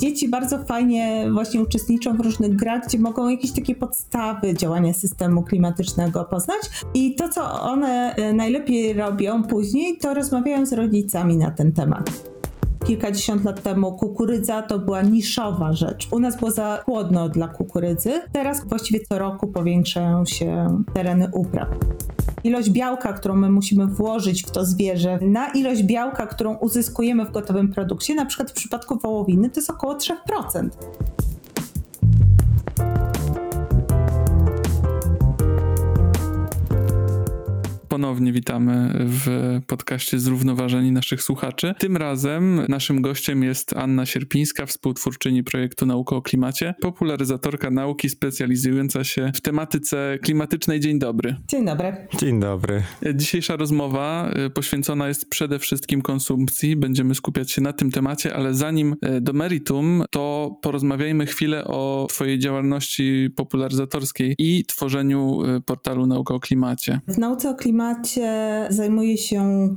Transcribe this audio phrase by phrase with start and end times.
[0.00, 5.42] Dzieci bardzo fajnie właśnie uczestniczą w różnych grach, gdzie mogą jakieś takie podstawy działania systemu
[5.42, 6.58] klimatycznego poznać.
[6.94, 12.30] I to, co one e, najlepiej robią później, to rozmawiają z rodzicami na ten temat
[12.90, 16.08] kilkadziesiąt lat temu kukurydza to była niszowa rzecz.
[16.10, 18.10] U nas było za chłodno dla kukurydzy.
[18.32, 21.68] Teraz właściwie co roku powiększają się tereny upraw.
[22.44, 27.30] Ilość białka, którą my musimy włożyć w to zwierzę, na ilość białka, którą uzyskujemy w
[27.30, 30.14] gotowym produkcie, na przykład w przypadku wołowiny, to jest około 3%.
[37.90, 41.74] Ponownie witamy w podcaście Zrównoważeni naszych słuchaczy.
[41.78, 49.04] Tym razem naszym gościem jest Anna Sierpińska, współtwórczyni projektu Nauka o Klimacie, popularyzatorka nauki specjalizująca
[49.04, 50.80] się w tematyce klimatycznej.
[50.80, 51.36] Dzień dobry.
[51.48, 51.92] Dzień dobry.
[52.18, 52.82] Dzień dobry.
[53.14, 56.76] Dzisiejsza rozmowa y, poświęcona jest przede wszystkim konsumpcji.
[56.76, 62.06] Będziemy skupiać się na tym temacie, ale zanim y, do meritum, to porozmawiajmy chwilę o
[62.10, 67.00] Twojej działalności popularyzatorskiej i tworzeniu y, portalu Nauka o Klimacie.
[67.08, 69.68] W nauce o klimacie temacie zajmuje się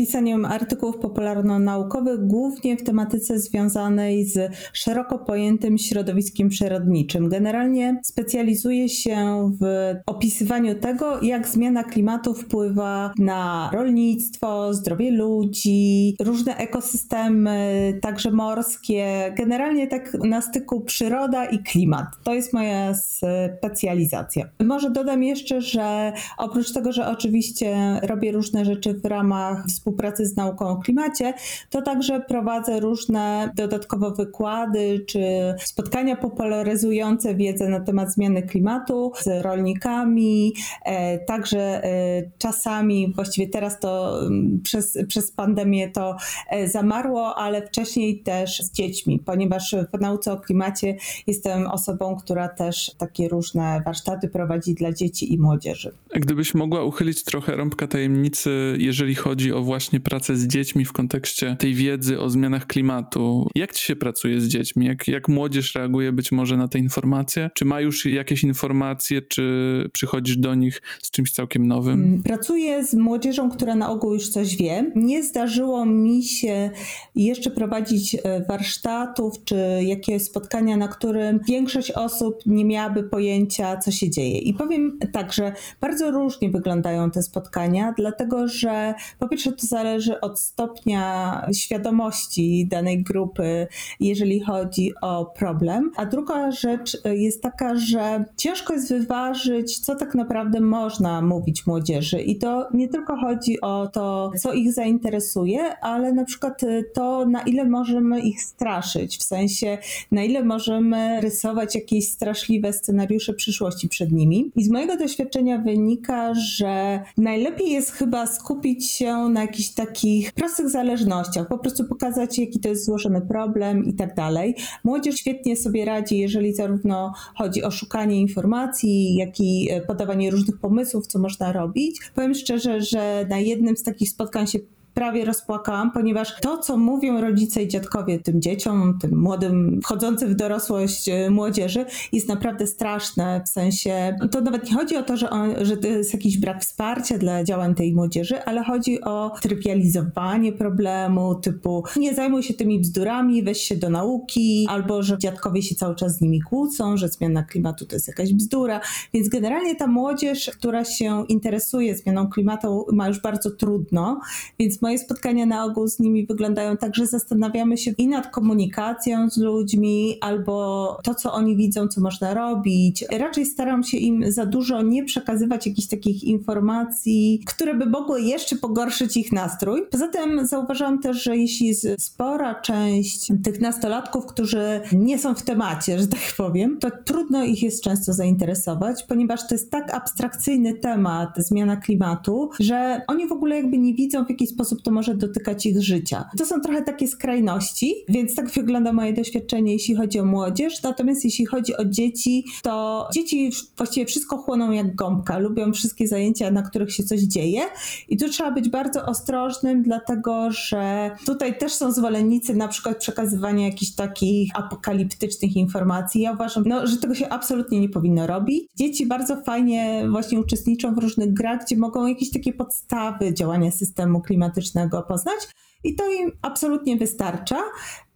[0.00, 7.28] pisaniem artykułów popularno-naukowych, głównie w tematyce związanej z szeroko pojętym środowiskiem przyrodniczym.
[7.28, 16.56] Generalnie specjalizuję się w opisywaniu tego, jak zmiana klimatu wpływa na rolnictwo, zdrowie ludzi, różne
[16.56, 22.06] ekosystemy, także morskie, generalnie tak na styku przyroda i klimat.
[22.24, 24.48] To jest moja specjalizacja.
[24.64, 30.26] Może dodam jeszcze, że oprócz tego, że oczywiście robię różne rzeczy w ramach współpracy współpracy
[30.26, 31.34] z nauką o klimacie,
[31.70, 35.20] to także prowadzę różne dodatkowe wykłady czy
[35.64, 43.80] spotkania popularyzujące wiedzę na temat zmiany klimatu z rolnikami, e, także e, czasami, właściwie teraz
[43.80, 44.20] to
[44.62, 46.16] przez, przez pandemię to
[46.50, 50.96] e, zamarło, ale wcześniej też z dziećmi, ponieważ w nauce o klimacie
[51.26, 55.92] jestem osobą, która też takie różne warsztaty prowadzi dla dzieci i młodzieży.
[56.14, 61.56] Gdybyś mogła uchylić trochę rąbka tajemnicy, jeżeli chodzi o właśnie pracę z dziećmi w kontekście
[61.58, 63.48] tej wiedzy o zmianach klimatu.
[63.54, 64.86] Jak ci się pracuje z dziećmi?
[64.86, 67.50] Jak, jak młodzież reaguje być może na te informacje?
[67.54, 69.44] Czy ma już jakieś informacje, czy
[69.92, 71.94] przychodzisz do nich z czymś całkiem nowym?
[71.94, 74.92] Mm, pracuję z młodzieżą, która na ogół już coś wie.
[74.96, 76.70] Nie zdarzyło mi się
[77.14, 83.90] jeszcze prowadzić e, warsztatów czy jakieś spotkania, na którym większość osób nie miałaby pojęcia, co
[83.90, 84.38] się dzieje.
[84.38, 90.40] I powiem tak, że bardzo różnie wyglądają te spotkania, dlatego że po pierwsze zależy od
[90.40, 93.66] stopnia świadomości danej grupy,
[94.00, 95.90] jeżeli chodzi o problem.
[95.96, 102.20] A druga rzecz jest taka, że ciężko jest wyważyć, co tak naprawdę można mówić młodzieży.
[102.20, 106.60] I to nie tylko chodzi o to, co ich zainteresuje, ale na przykład
[106.94, 109.78] to, na ile możemy ich straszyć, w sensie,
[110.12, 114.50] na ile możemy rysować jakieś straszliwe scenariusze przyszłości przed nimi.
[114.56, 120.68] I z mojego doświadczenia wynika, że najlepiej jest chyba skupić się na jakichś takich prostych
[120.68, 124.54] zależnościach, po prostu pokazać, jaki to jest złożony problem i tak dalej.
[124.84, 130.58] Młodzież świetnie sobie radzi, jeżeli zarówno chodzi o szukanie informacji, jak i e, podawanie różnych
[130.58, 132.00] pomysłów, co można robić.
[132.14, 134.58] Powiem szczerze, że na jednym z takich spotkań się
[135.00, 140.34] prawie rozpłakałam, ponieważ to, co mówią rodzice i dziadkowie tym dzieciom, tym młodym, wchodzącym w
[140.34, 143.42] dorosłość e, młodzieży, jest naprawdę straszne.
[143.46, 146.62] W sensie, to nawet nie chodzi o to, że, on, że to jest jakiś brak
[146.62, 152.80] wsparcia dla działań tej młodzieży, ale chodzi o trywializowanie problemu, typu nie zajmuj się tymi
[152.80, 157.08] bzdurami, weź się do nauki, albo że dziadkowie się cały czas z nimi kłócą, że
[157.08, 158.80] zmiana klimatu to jest jakaś bzdura.
[159.14, 164.20] Więc generalnie ta młodzież, która się interesuje zmianą klimatu, ma już bardzo trudno,
[164.58, 168.30] więc moje moje spotkania na ogół z nimi wyglądają tak, że zastanawiamy się i nad
[168.30, 173.04] komunikacją z ludźmi, albo to, co oni widzą, co można robić.
[173.18, 178.56] Raczej staram się im za dużo nie przekazywać jakichś takich informacji, które by mogły jeszcze
[178.56, 179.82] pogorszyć ich nastrój.
[179.90, 185.98] Poza tym zauważam też, że jeśli spora część tych nastolatków, którzy nie są w temacie,
[185.98, 191.30] że tak powiem, to trudno ich jest często zainteresować, ponieważ to jest tak abstrakcyjny temat,
[191.36, 195.66] zmiana klimatu, że oni w ogóle jakby nie widzą, w jaki sposób to może dotykać
[195.66, 196.24] ich życia.
[196.38, 200.82] To są trochę takie skrajności, więc tak wygląda moje doświadczenie, jeśli chodzi o młodzież.
[200.82, 206.50] Natomiast jeśli chodzi o dzieci, to dzieci właściwie wszystko chłoną jak gąbka, lubią wszystkie zajęcia,
[206.50, 207.60] na których się coś dzieje.
[208.08, 213.66] I tu trzeba być bardzo ostrożnym, dlatego że tutaj też są zwolennicy na przykład przekazywania
[213.66, 216.20] jakichś takich apokaliptycznych informacji.
[216.20, 218.64] Ja uważam, no, że tego się absolutnie nie powinno robić.
[218.76, 224.20] Dzieci bardzo fajnie właśnie uczestniczą w różnych grach, gdzie mogą jakieś takie podstawy działania systemu
[224.20, 224.59] klimatycznego
[225.02, 225.48] poznać
[225.84, 227.62] i to im absolutnie wystarcza.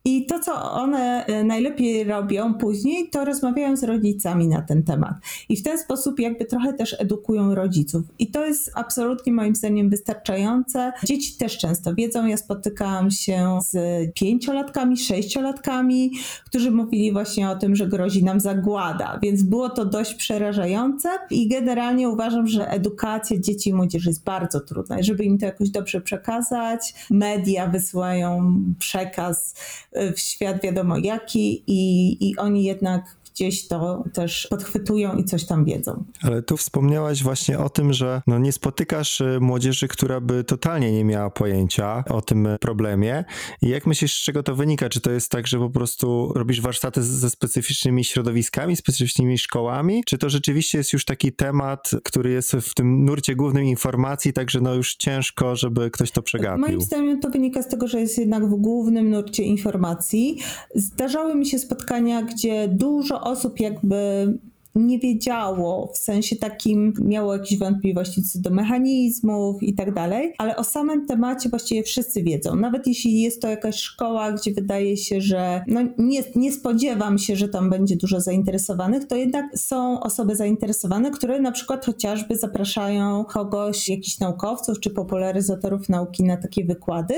[0.07, 5.15] I to, co one e, najlepiej robią później, to rozmawiają z rodzicami na ten temat.
[5.49, 8.03] I w ten sposób jakby trochę też edukują rodziców.
[8.19, 10.93] I to jest absolutnie moim zdaniem wystarczające.
[11.05, 12.27] Dzieci też często wiedzą.
[12.27, 13.77] Ja spotykałam się z
[14.15, 16.11] pięciolatkami, sześciolatkami,
[16.47, 19.19] którzy mówili właśnie o tym, że grozi nam zagłada.
[19.23, 24.61] Więc było to dość przerażające i generalnie uważam, że edukacja dzieci i młodzieży jest bardzo
[24.61, 25.03] trudna.
[25.03, 29.55] Żeby im to jakoś dobrze przekazać, media wysyłają przekaz
[29.95, 35.65] w świat wiadomo jaki i, i oni jednak gdzieś to też podchwytują i coś tam
[35.65, 36.05] wiedzą.
[36.23, 40.93] Ale tu wspomniałaś właśnie o tym, że no nie spotykasz y, młodzieży, która by totalnie
[40.93, 43.25] nie miała pojęcia o tym problemie.
[43.63, 44.89] I jak myślisz, z czego to wynika?
[44.89, 50.03] Czy to jest tak, że po prostu robisz warsztaty ze specyficznymi środowiskami, specyficznymi szkołami?
[50.07, 54.61] Czy to rzeczywiście jest już taki temat, który jest w tym nurcie głównym informacji, także
[54.61, 56.61] no już ciężko, żeby ktoś to przegapił?
[56.61, 60.39] Moim zdaniem to wynika z tego, że jest jednak w głównym nurcie informacji.
[60.75, 64.29] Zdarzały mi się spotkania, gdzie dużo osób jakby
[64.75, 70.57] nie wiedziało, w sensie takim miało jakieś wątpliwości co do mechanizmów i tak dalej, ale
[70.57, 72.57] o samym temacie właściwie wszyscy wiedzą.
[72.57, 77.37] Nawet jeśli jest to jakaś szkoła, gdzie wydaje się, że no nie, nie spodziewam się,
[77.37, 83.25] że tam będzie dużo zainteresowanych, to jednak są osoby zainteresowane, które na przykład chociażby zapraszają
[83.25, 87.15] kogoś, jakichś naukowców czy popularyzatorów nauki na takie wykłady.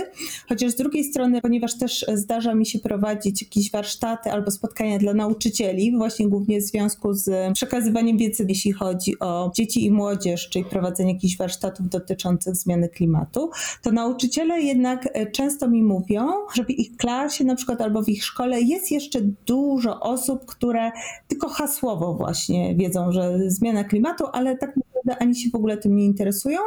[0.48, 5.14] Chociaż z drugiej strony, ponieważ też zdarza mi się prowadzić jakieś warsztaty albo spotkania dla
[5.14, 10.64] nauczycieli, właśnie głównie w związku z przekazywaniem wiedzy, jeśli chodzi o dzieci i młodzież, czyli
[10.64, 13.50] prowadzenie jakichś warsztatów dotyczących zmiany klimatu,
[13.82, 18.08] to nauczyciele jednak e, często mi mówią, że w ich klasie na przykład albo w
[18.08, 20.90] ich szkole jest jeszcze dużo osób, które
[21.28, 25.96] tylko hasłowo właśnie wiedzą, że zmiana klimatu, ale tak naprawdę ani się w ogóle tym
[25.96, 26.60] nie interesują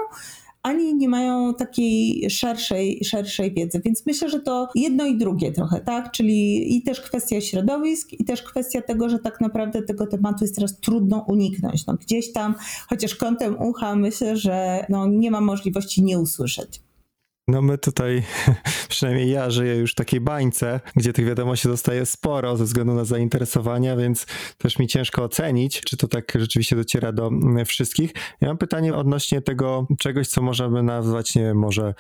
[0.64, 3.82] ani nie mają takiej szerszej, szerszej wiedzy.
[3.86, 6.12] Więc myślę, że to jedno i drugie trochę, tak?
[6.12, 10.56] Czyli i też kwestia środowisk, i też kwestia tego, że tak naprawdę tego tematu jest
[10.56, 11.86] teraz trudno uniknąć.
[11.86, 12.56] No, gdzieś tam,
[12.90, 16.82] chociaż kątem ucha, myślę, że no, nie ma możliwości nie usłyszeć.
[17.50, 18.24] No my tutaj,
[18.90, 23.06] przynajmniej ja żyję już w takiej bańce, gdzie tych wiadomości zostaje sporo ze względu na
[23.06, 24.26] zainteresowania, więc
[24.58, 28.12] też mi ciężko ocenić, czy to tak rzeczywiście dociera do mm, wszystkich.
[28.42, 31.94] Ja mam pytanie odnośnie tego czegoś, co możemy nazwać, nie wiem, może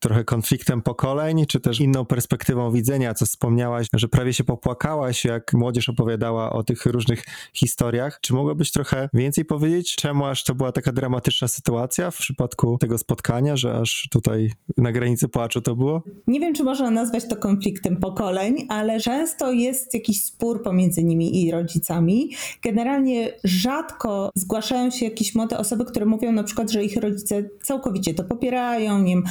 [0.00, 5.52] trochę konfliktem pokoleń, czy też inną perspektywą widzenia, co wspomniałaś, że prawie się popłakałaś, jak
[5.52, 8.18] młodzież opowiadała o tych różnych historiach.
[8.20, 12.98] Czy mogłabyś trochę więcej powiedzieć, czemu aż to była taka dramatyczna sytuacja w przypadku tego
[12.98, 16.02] spotkania, że aż tutaj na granicy płaczu to było?
[16.26, 21.42] Nie wiem, czy można nazwać to konfliktem pokoleń, ale często jest jakiś spór pomiędzy nimi
[21.42, 22.30] i rodzicami.
[22.62, 28.14] Generalnie rzadko zgłaszają się jakieś młode osoby, które mówią na przykład, że ich rodzice całkowicie
[28.14, 29.24] to popierają, nie wiem,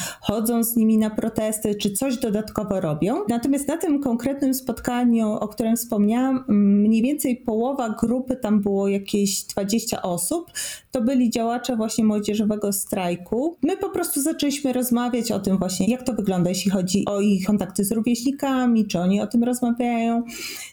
[0.56, 3.16] chodzą z nimi na protesty, czy coś dodatkowo robią.
[3.30, 9.44] Natomiast na tym konkretnym spotkaniu, o którym wspomniałam, mniej więcej połowa grupy, tam było jakieś
[9.44, 10.52] 20 osób,
[10.92, 13.57] to byli działacze właśnie młodzieżowego strajku.
[13.62, 17.46] My po prostu zaczęliśmy rozmawiać o tym właśnie, jak to wygląda, jeśli chodzi o ich
[17.46, 20.24] kontakty z rówieśnikami, czy oni o tym rozmawiają.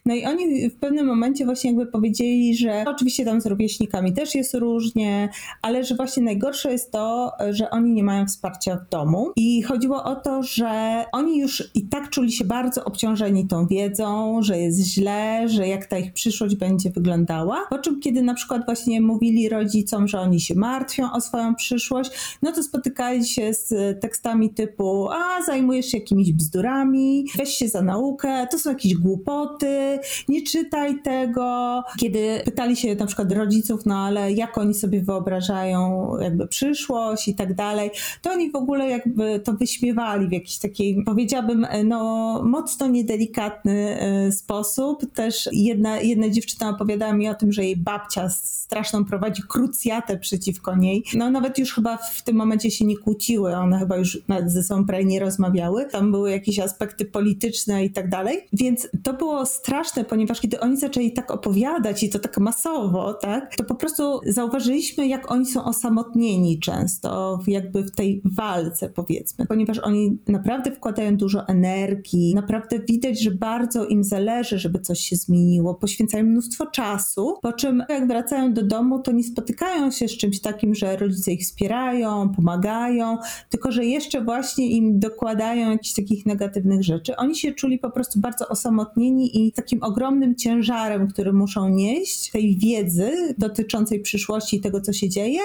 [0.06, 4.34] No i oni w pewnym momencie właśnie jakby powiedzieli, że oczywiście tam z rówieśnikami też
[4.34, 5.28] jest różnie,
[5.62, 10.04] ale że właśnie najgorsze jest to, że oni nie mają wsparcia w domu i chodziło
[10.04, 14.80] o to, że oni już i tak czuli się bardzo obciążeni tą wiedzą, że jest
[14.80, 17.66] źle, że jak ta ich przyszłość będzie wyglądała.
[17.70, 22.10] Po czym, kiedy na przykład właśnie mówili rodzicom, że oni się martwią o swoją przyszłość,
[22.42, 27.82] no to spotykali się z tekstami typu: A, zajmujesz się jakimiś bzdurami, weź się za
[27.82, 29.98] naukę, to są jakieś głupoty,
[30.28, 31.82] nie czytaj tego.
[31.98, 37.34] Kiedy pytali się na przykład rodziców, no ale jak oni sobie wyobrażają jakby przyszłość i
[37.34, 37.90] tak dalej,
[38.22, 44.32] to oni w ogóle jakby to wyśmiewali w jakiś takiej, powiedziałabym, no mocno niedelikatny e,
[44.32, 45.12] sposób.
[45.14, 50.76] Też jedna, jedna dziewczyna opowiadała mi o tym, że jej babcia straszną prowadzi krucjatę przeciwko
[50.76, 51.04] niej.
[51.14, 54.86] No nawet już chyba w tym momencie się nie kłóciły, one chyba już ze sobą
[54.86, 55.84] prawie nie rozmawiały.
[55.84, 58.40] Tam były jakieś aspekty polityczne i tak dalej.
[58.52, 63.56] Więc to było straszne, ponieważ kiedy oni zaczęli tak opowiadać i to tak masowo, tak,
[63.56, 69.78] to po prostu zauważyliśmy, jak oni są osamotnieni często, jakby w tej walce, powiedzmy ponieważ
[69.78, 75.74] oni naprawdę wkładają dużo energii, naprawdę widać, że bardzo im zależy, żeby coś się zmieniło,
[75.74, 80.40] poświęcają mnóstwo czasu, po czym jak wracają do domu, to nie spotykają się z czymś
[80.40, 83.18] takim, że rodzice ich wspierają, pomagają,
[83.50, 87.16] tylko że jeszcze właśnie im dokładają jakichś takich negatywnych rzeczy.
[87.16, 92.56] Oni się czuli po prostu bardzo osamotnieni i takim ogromnym ciężarem, który muszą nieść, tej
[92.56, 95.40] wiedzy dotyczącej przyszłości i tego, co się dzieje,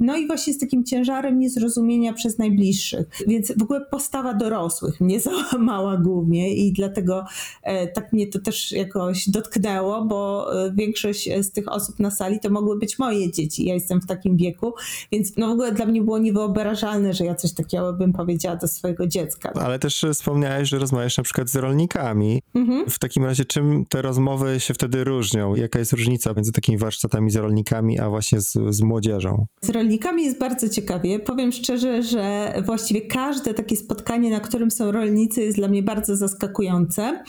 [0.00, 3.06] no i właśnie z takim ciężarem niezrozumienia przez najbliższych.
[3.26, 7.24] Więc Więc w ogóle postawa dorosłych mnie załamała głównie i dlatego
[7.62, 12.40] e, tak mnie to też jakoś dotknęło, bo e, większość z tych osób na sali
[12.40, 13.66] to mogły być moje dzieci.
[13.66, 14.74] Ja jestem w takim wieku,
[15.12, 18.68] więc no w ogóle dla mnie było niewyobrażalne, że ja coś takiego bym powiedziała do
[18.68, 19.52] swojego dziecka.
[19.52, 22.42] Ale też wspomniałeś, że rozmawiasz na przykład z rolnikami.
[22.54, 22.90] Mhm.
[22.90, 25.54] W takim razie czym te rozmowy się wtedy różnią?
[25.54, 29.46] Jaka jest różnica między takimi warsztatami z rolnikami, a właśnie z, z młodzieżą?
[29.60, 31.20] Z rolnikami jest bardzo ciekawie.
[31.20, 33.00] Powiem szczerze, że właściwie
[33.36, 37.24] każde takie spotkanie, na którym są rolnicy, jest dla mnie bardzo zaskakujące.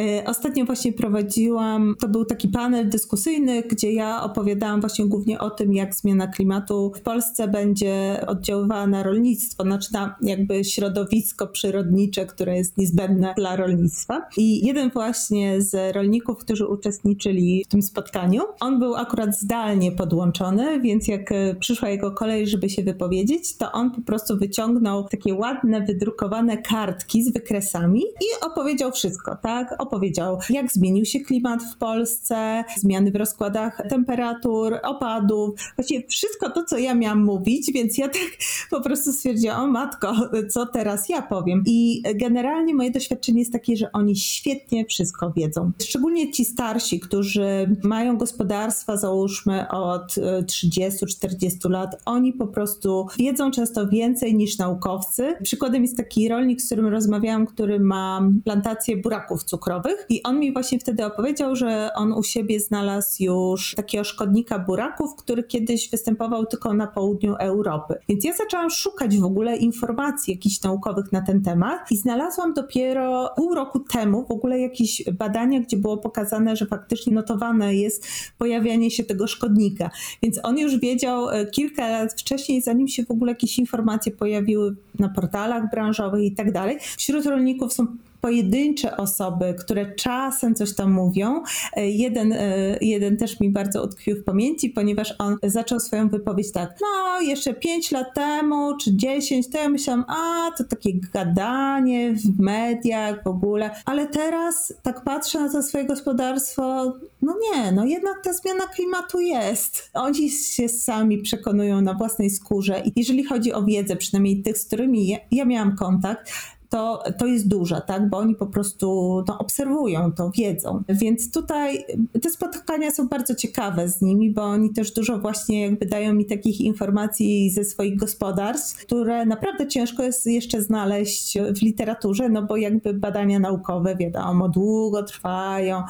[0.00, 5.50] E, ostatnio właśnie prowadziłam, to był taki panel dyskusyjny, gdzie ja opowiadałam właśnie głównie o
[5.50, 12.26] tym, jak zmiana klimatu w Polsce będzie oddziaływała na rolnictwo, znaczy na jakby środowisko przyrodnicze,
[12.26, 14.28] które jest niezbędne dla rolnictwa.
[14.36, 20.80] I jeden właśnie z rolników, którzy uczestniczyli w tym spotkaniu, on był akurat zdalnie podłączony,
[20.80, 25.34] więc jak e, przyszła jego kolej, żeby się wypowiedzieć, to on po prostu wyciągnął takie
[25.34, 29.85] ładne, wydrukowane kartki z wykresami i opowiedział wszystko, tak?
[29.86, 36.64] Opowiedział, jak zmienił się klimat w Polsce, zmiany w rozkładach temperatur, opadów, właściwie wszystko to,
[36.64, 38.22] co ja miałam mówić, więc ja tak
[38.70, 40.14] po prostu stwierdziłam, o matko,
[40.50, 41.62] co teraz ja powiem.
[41.66, 45.72] I generalnie moje doświadczenie jest takie, że oni świetnie wszystko wiedzą.
[45.82, 53.88] Szczególnie ci starsi, którzy mają gospodarstwa, załóżmy od 30-40 lat, oni po prostu wiedzą często
[53.88, 55.34] więcej niż naukowcy.
[55.42, 59.75] Przykładem jest taki rolnik, z którym rozmawiałam, który ma plantację buraków cukrowych
[60.08, 65.16] i on mi właśnie wtedy opowiedział, że on u siebie znalazł już takiego szkodnika buraków,
[65.16, 67.94] który kiedyś występował tylko na południu Europy.
[68.08, 73.30] Więc ja zaczęłam szukać w ogóle informacji jakichś naukowych na ten temat i znalazłam dopiero
[73.36, 78.06] pół roku temu w ogóle jakieś badania, gdzie było pokazane, że faktycznie notowane jest
[78.38, 79.90] pojawianie się tego szkodnika.
[80.22, 84.76] Więc on już wiedział e, kilka lat wcześniej, zanim się w ogóle jakieś informacje pojawiły
[84.98, 86.78] na portalach branżowych i tak dalej.
[86.96, 87.86] Wśród rolników są
[88.26, 91.42] pojedyncze osoby, które czasem coś tam mówią.
[91.76, 96.52] E, jeden, e, jeden też mi bardzo utkwił w pamięci, ponieważ on zaczął swoją wypowiedź
[96.52, 102.14] tak, no jeszcze 5 lat temu czy 10, to ja myślałam, a to takie gadanie
[102.14, 106.92] w mediach w ogóle, ale teraz tak patrzę na to swoje gospodarstwo,
[107.22, 109.90] no nie, no jednak ta zmiana klimatu jest.
[109.94, 114.66] Oni się sami przekonują na własnej skórze i jeżeli chodzi o wiedzę, przynajmniej tych, z
[114.66, 116.32] którymi ja, ja miałam kontakt,
[116.76, 118.08] to, to jest duża, tak?
[118.08, 118.86] bo oni po prostu
[119.28, 120.82] no, obserwują to, wiedzą.
[120.88, 121.84] Więc tutaj
[122.22, 126.26] te spotkania są bardzo ciekawe z nimi, bo oni też dużo właśnie jakby dają mi
[126.26, 132.56] takich informacji ze swoich gospodarstw, które naprawdę ciężko jest jeszcze znaleźć w literaturze, no bo
[132.56, 135.82] jakby badania naukowe, wiadomo, długo trwają,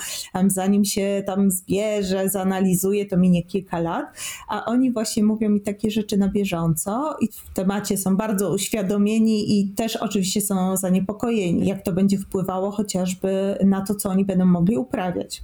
[0.47, 4.05] zanim się tam zbierze, zanalizuje, to minie kilka lat,
[4.49, 9.61] a oni właśnie mówią mi takie rzeczy na bieżąco i w temacie są bardzo uświadomieni
[9.61, 14.45] i też oczywiście są zaniepokojeni, jak to będzie wpływało chociażby na to, co oni będą
[14.45, 15.43] mogli uprawiać.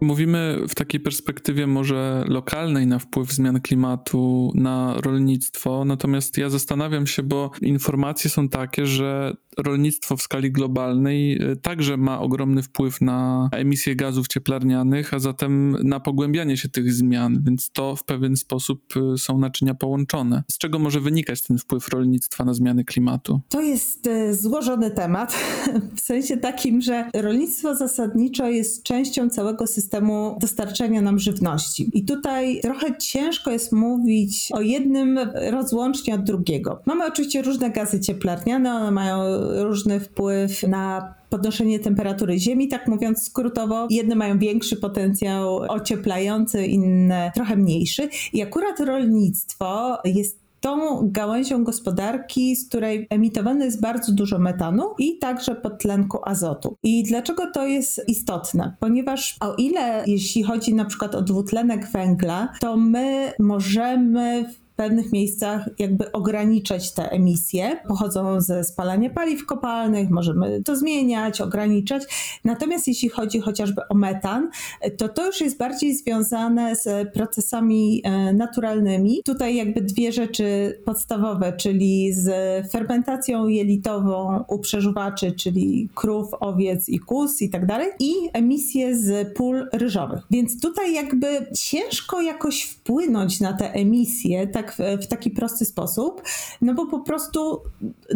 [0.00, 7.06] Mówimy w takiej perspektywie może lokalnej na wpływ zmian klimatu na rolnictwo, natomiast ja zastanawiam
[7.06, 13.00] się, bo informacje są takie, że rolnictwo w skali globalnej y, także ma ogromny wpływ
[13.00, 18.36] na emisję gazów cieplarnianych, a zatem na pogłębianie się tych zmian, więc to w pewien
[18.36, 20.42] sposób y, są naczynia połączone.
[20.50, 23.40] Z czego może wynikać ten wpływ rolnictwa na zmiany klimatu?
[23.48, 25.36] To jest y, złożony temat,
[25.96, 31.90] w sensie takim, że rolnictwo zasadniczo jest częścią całego systemu dostarczania nam żywności.
[31.92, 35.18] I tutaj trochę ciężko jest mówić o jednym
[35.50, 36.82] rozłącznie od drugiego.
[36.86, 43.22] Mamy oczywiście różne gazy cieplarniane, one mają różny wpływ na podnoszenie temperatury Ziemi, tak mówiąc
[43.22, 43.86] skrótowo.
[43.90, 48.08] Jedne mają większy potencjał ocieplający, inne trochę mniejszy.
[48.32, 55.18] I akurat rolnictwo jest tą gałęzią gospodarki, z której emitowane jest bardzo dużo metanu i
[55.18, 56.76] także podtlenku azotu.
[56.82, 58.76] I dlaczego to jest istotne?
[58.80, 64.44] Ponieważ o ile jeśli chodzi na przykład o dwutlenek węgla, to my możemy
[64.78, 67.76] pewnych miejscach jakby ograniczać te emisje.
[67.88, 72.02] Pochodzą ze spalania paliw kopalnych, możemy to zmieniać, ograniczać.
[72.44, 74.50] Natomiast jeśli chodzi chociażby o metan,
[74.96, 79.22] to to już jest bardziej związane z procesami e, naturalnymi.
[79.24, 82.30] Tutaj jakby dwie rzeczy podstawowe, czyli z
[82.70, 89.36] fermentacją jelitową u przeżuwaczy, czyli krów, owiec i kus i tak dalej, i emisje z
[89.36, 90.20] pól ryżowych.
[90.30, 91.26] Więc tutaj jakby
[91.58, 96.22] ciężko jakoś wpłynąć na te emisje, tak tak w, taki prosty sposób,
[96.60, 97.60] no bo po prostu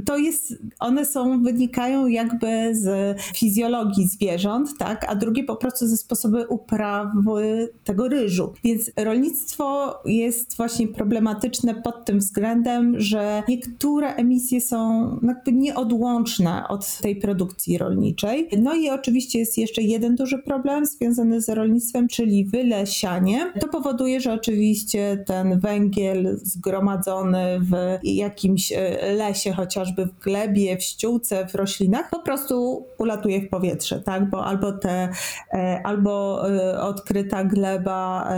[0.04, 5.96] to jest, one są, wynikają jakby z fizjologii zwierząt, tak, a drugie po prostu ze
[5.96, 8.52] sposobu uprawy tego ryżu.
[8.64, 16.98] Więc rolnictwo jest właśnie problematyczne pod tym względem, że niektóre emisje są jakby nieodłączne od
[16.98, 18.48] tej produkcji rolniczej.
[18.58, 23.52] No i oczywiście jest jeszcze jeden duży problem związany z rolnictwem, czyli wylesianie.
[23.60, 30.82] To powoduje, że oczywiście ten węgiel zgromadzony w jakimś e, lesie, chociażby w glebie, w
[30.82, 34.30] ściółce, w roślinach, po prostu ulatuje w powietrze, tak?
[34.30, 35.08] Bo albo te,
[35.52, 38.28] e, albo e, odkryta gleba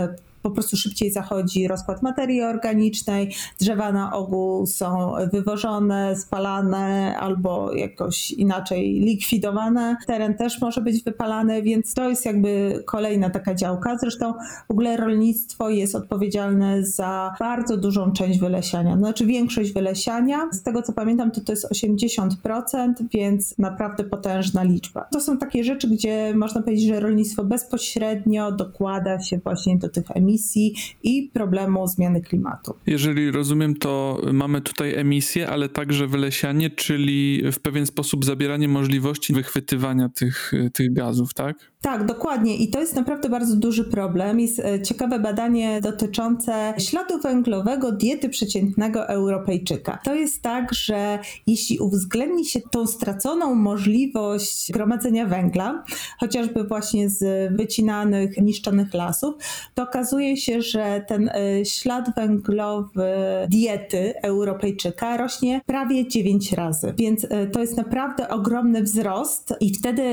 [0.45, 8.31] po prostu szybciej zachodzi rozkład materii organicznej, drzewa na ogół są wywożone, spalane albo jakoś
[8.31, 9.97] inaczej likwidowane.
[10.07, 13.97] Teren też może być wypalany, więc to jest jakby kolejna taka działka.
[13.97, 14.33] Zresztą
[14.67, 20.49] w ogóle rolnictwo jest odpowiedzialne za bardzo dużą część wylesiania, znaczy większość wylesiania.
[20.51, 25.07] Z tego co pamiętam, to to jest 80%, więc naprawdę potężna liczba.
[25.11, 30.05] To są takie rzeczy, gdzie można powiedzieć, że rolnictwo bezpośrednio dokłada się właśnie do tych
[30.13, 32.73] emisji emisji i problemu zmiany klimatu.
[32.87, 39.33] Jeżeli rozumiem, to mamy tutaj emisję, ale także wylesianie, czyli w pewien sposób zabieranie możliwości
[39.33, 41.71] wychwytywania tych, tych gazów, tak?
[41.85, 42.55] Tak, dokładnie.
[42.55, 44.39] I to jest naprawdę bardzo duży problem.
[44.39, 49.99] Jest e, ciekawe badanie dotyczące śladu węglowego diety przeciętnego Europejczyka.
[50.03, 55.83] To jest tak, że jeśli uwzględni się tą straconą możliwość gromadzenia węgla,
[56.19, 59.35] chociażby właśnie z wycinanych, niszczonych lasów,
[59.73, 63.13] to okazuje się, że ten e, ślad węglowy
[63.49, 66.93] diety Europejczyka rośnie prawie 9 razy.
[66.97, 70.03] Więc e, to jest naprawdę ogromny wzrost i wtedy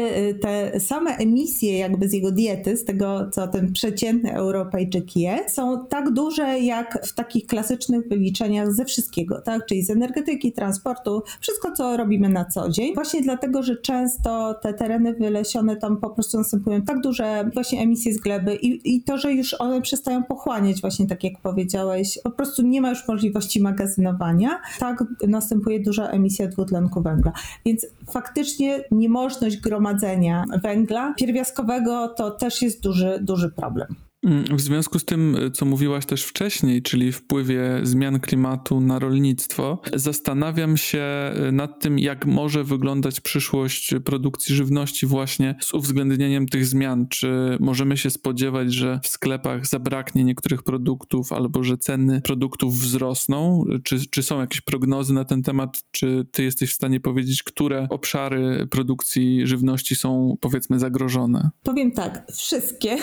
[0.41, 5.39] te same emisje emisje jakby z jego diety, z tego co ten przeciętny Europejczyk je,
[5.49, 9.67] są tak duże jak w takich klasycznych wyliczeniach ze wszystkiego, tak?
[9.67, 12.95] Czyli z energetyki, transportu, wszystko co robimy na co dzień.
[12.95, 18.15] Właśnie dlatego, że często te tereny wylesione tam po prostu następują tak duże właśnie emisje
[18.15, 22.31] z gleby i, i to, że już one przestają pochłaniać właśnie tak jak powiedziałeś, po
[22.31, 27.33] prostu nie ma już możliwości magazynowania, tak następuje duża emisja dwutlenku węgla.
[27.67, 31.15] Więc faktycznie niemożność gromadzenia węgla
[31.53, 33.97] pierwiastkowego to też jest duży, duży problem.
[34.51, 40.77] W związku z tym, co mówiłaś też wcześniej, czyli wpływie zmian klimatu na rolnictwo, zastanawiam
[40.77, 41.05] się
[41.53, 47.09] nad tym, jak może wyglądać przyszłość produkcji żywności właśnie z uwzględnieniem tych zmian.
[47.09, 53.65] Czy możemy się spodziewać, że w sklepach zabraknie niektórych produktów albo że ceny produktów wzrosną?
[53.85, 55.83] Czy, czy są jakieś prognozy na ten temat?
[55.91, 61.51] Czy ty jesteś w stanie powiedzieć, które obszary produkcji żywności są powiedzmy zagrożone?
[61.63, 62.97] Powiem tak, wszystkie.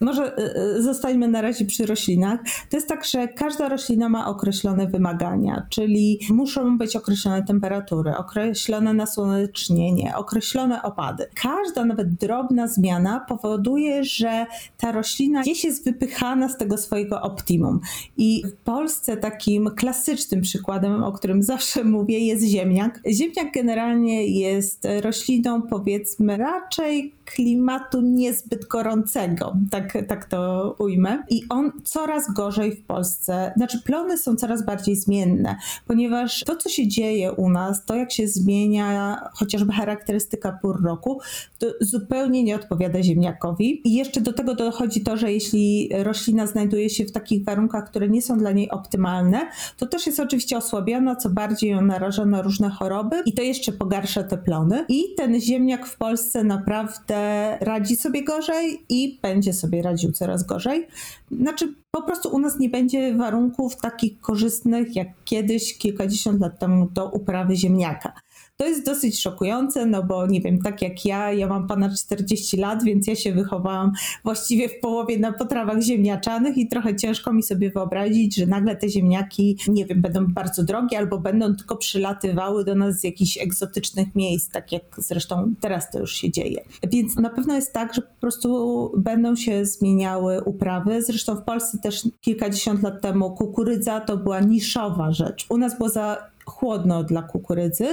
[0.00, 2.40] Może y, y, zostańmy na razie przy roślinach.
[2.70, 8.92] To jest tak, że każda roślina ma określone wymagania, czyli muszą być określone temperatury, określone
[8.92, 11.26] nasłonecznienie, określone opady.
[11.42, 14.46] Każda nawet drobna zmiana powoduje, że
[14.78, 17.80] ta roślina gdzieś jest wypychana z tego swojego optimum.
[18.16, 23.00] I w Polsce takim klasycznym przykładem, o którym zawsze mówię, jest ziemniak.
[23.10, 29.39] Ziemniak generalnie jest rośliną, powiedzmy, raczej klimatu niezbyt gorącego,
[29.70, 31.22] tak, tak to ujmę.
[31.30, 36.68] I on coraz gorzej w Polsce, znaczy plony są coraz bardziej zmienne, ponieważ to, co
[36.68, 41.20] się dzieje u nas, to jak się zmienia chociażby charakterystyka pór roku,
[41.58, 43.88] to zupełnie nie odpowiada ziemniakowi.
[43.88, 48.08] I jeszcze do tego dochodzi to, że jeśli roślina znajduje się w takich warunkach, które
[48.08, 52.42] nie są dla niej optymalne, to też jest oczywiście osłabiona, co bardziej ją naraża na
[52.42, 54.84] różne choroby i to jeszcze pogarsza te plony.
[54.88, 60.86] I ten ziemniak w Polsce naprawdę radzi sobie gorzej i będzie sobie radził coraz gorzej.
[61.30, 66.88] Znaczy, po prostu u nas nie będzie warunków takich korzystnych jak kiedyś, kilkadziesiąt lat temu,
[66.90, 68.12] do uprawy ziemniaka.
[68.60, 72.56] To jest dosyć szokujące, no bo nie wiem, tak jak ja, ja mam ponad 40
[72.56, 73.92] lat, więc ja się wychowałam
[74.24, 78.88] właściwie w połowie na potrawach ziemniaczanych i trochę ciężko mi sobie wyobrazić, że nagle te
[78.88, 84.14] ziemniaki, nie wiem, będą bardzo drogie albo będą tylko przylatywały do nas z jakichś egzotycznych
[84.14, 86.64] miejsc, tak jak zresztą teraz to już się dzieje.
[86.90, 91.02] Więc na pewno jest tak, że po prostu będą się zmieniały uprawy.
[91.02, 95.46] Zresztą w Polsce też kilkadziesiąt lat temu kukurydza to była niszowa rzecz.
[95.48, 97.86] U nas było za chłodno dla kukurydzy.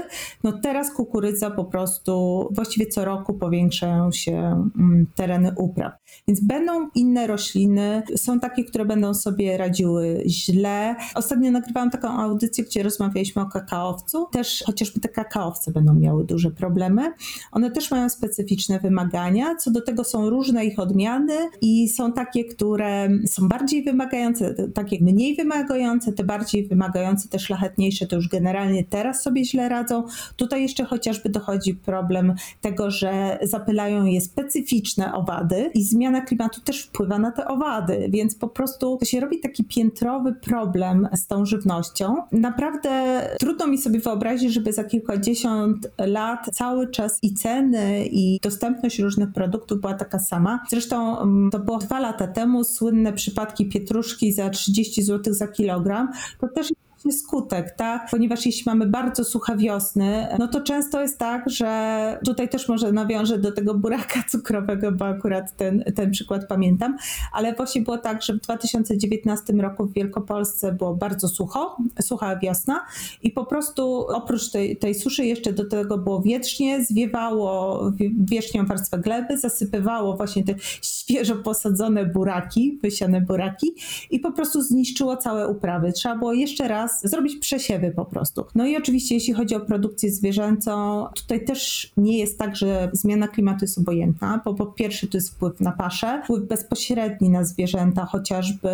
[0.43, 4.33] No teraz kukurydza po prostu właściwie co roku powiększają się
[4.77, 5.93] mm, tereny upraw.
[6.27, 10.95] Więc będą inne rośliny, są takie, które będą sobie radziły źle.
[11.15, 14.27] Ostatnio nagrywałam taką audycję, gdzie rozmawialiśmy o kakaowcu.
[14.31, 17.13] Też chociażby te kakaowce będą miały duże problemy.
[17.51, 19.55] One też mają specyficzne wymagania.
[19.55, 24.97] Co do tego są różne ich odmiany i są takie, które są bardziej wymagające, takie
[25.01, 28.46] mniej wymagające, te bardziej wymagające, te szlachetniejsze to już generalnie
[28.89, 30.03] teraz sobie źle radzą.
[30.35, 36.81] Tutaj jeszcze chociażby dochodzi problem tego, że zapylają je specyficzne owady i zmiana klimatu też
[36.81, 41.45] wpływa na te owady, więc po prostu to się robi taki piętrowy problem z tą
[41.45, 42.15] żywnością.
[42.31, 48.99] Naprawdę trudno mi sobie wyobrazić, żeby za kilkadziesiąt lat cały czas i ceny, i dostępność
[48.99, 50.59] różnych produktów była taka sama.
[50.69, 56.11] Zresztą mm, to było dwa lata temu, słynne przypadki pietruszki za 30 zł za kilogram.
[56.39, 56.73] To też
[57.11, 58.07] skutek, tak?
[58.11, 62.91] Ponieważ jeśli mamy bardzo suche wiosny, no to często jest tak, że tutaj też może
[62.91, 66.97] nawiążę do tego buraka cukrowego, bo akurat ten, ten przykład pamiętam,
[67.33, 72.85] ale właśnie było tak, że w 2019 roku w Wielkopolsce było bardzo sucho, sucha wiosna
[73.23, 77.81] i po prostu oprócz tej, tej suszy jeszcze do tego było wietrznie, zwiewało
[78.19, 83.67] wierzchnią warstwę gleby, zasypywało właśnie te świeżo posadzone buraki, wysiane buraki
[84.11, 85.91] i po prostu zniszczyło całe uprawy.
[85.91, 88.45] Trzeba było jeszcze raz zrobić przesiewy po prostu.
[88.55, 93.27] No i oczywiście jeśli chodzi o produkcję zwierzęcą, tutaj też nie jest tak, że zmiana
[93.27, 98.05] klimatu jest obojętna, bo po pierwsze to jest wpływ na paszę, wpływ bezpośredni na zwierzęta,
[98.05, 98.69] chociażby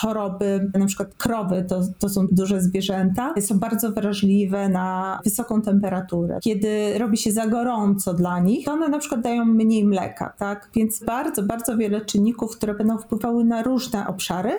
[0.00, 6.38] choroby, na przykład krowy to, to są duże zwierzęta, są bardzo wrażliwe na wysoką temperaturę.
[6.42, 10.70] Kiedy robi się za gorąco dla nich, to one na przykład dają mniej mleka, tak?
[10.74, 14.50] Więc bardzo, bardzo wiele czynników, które będą wpływały na różne obszary,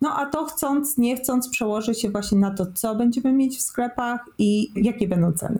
[0.00, 3.60] no a to chcąc, nie chcąc przełoży się właśnie na to, co będziemy mieć w
[3.60, 5.58] sklepach i jakie będą ceny.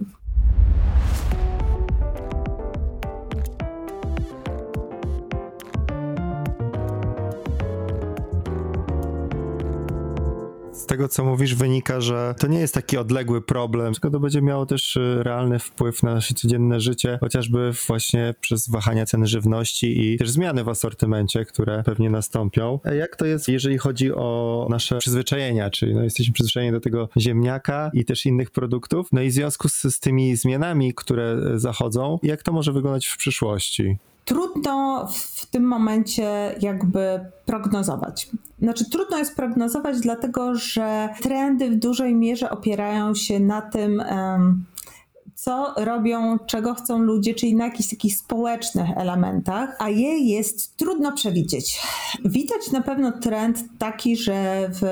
[10.88, 14.66] Tego, co mówisz, wynika, że to nie jest taki odległy problem, tylko to będzie miało
[14.66, 20.18] też y, realny wpływ na nasze codzienne życie, chociażby właśnie przez wahania ceny żywności i
[20.18, 22.80] też zmiany w asortymencie, które pewnie nastąpią.
[22.84, 27.08] A jak to jest, jeżeli chodzi o nasze przyzwyczajenia, czyli no, jesteśmy przyzwyczajeni do tego
[27.16, 32.18] ziemniaka i też innych produktów, no i w związku z, z tymi zmianami, które zachodzą,
[32.22, 33.98] jak to może wyglądać w przyszłości?
[34.28, 38.30] Trudno w tym momencie jakby prognozować.
[38.62, 44.02] Znaczy, trudno jest prognozować, dlatego że trendy w dużej mierze opierają się na tym,
[45.48, 51.12] co robią, czego chcą ludzie, czyli na jakichś takich społecznych elementach, a je jest trudno
[51.12, 51.80] przewidzieć.
[52.24, 54.84] Widać na pewno trend taki, że w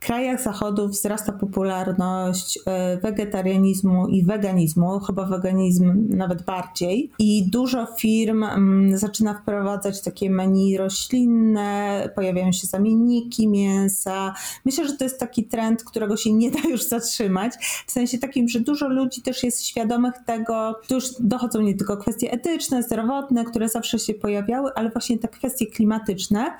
[0.00, 8.44] krajach zachodu wzrasta popularność e, wegetarianizmu i weganizmu, chyba weganizm nawet bardziej, i dużo firm
[8.44, 14.34] mm, zaczyna wprowadzać takie menu roślinne, pojawiają się zamienniki mięsa.
[14.64, 17.52] Myślę, że to jest taki trend, którego się nie da już zatrzymać,
[17.86, 21.74] w sensie takim, że dużo ludzi też jest świadomych, świadomych tego, tu już dochodzą nie
[21.74, 26.56] tylko kwestie etyczne, zdrowotne, które zawsze się pojawiały, ale właśnie te kwestie klimatyczne.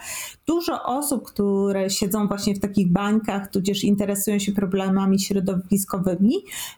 [0.46, 6.34] Dużo osób, które siedzą właśnie w takich bańkach, tudzież interesują się problemami środowiskowymi,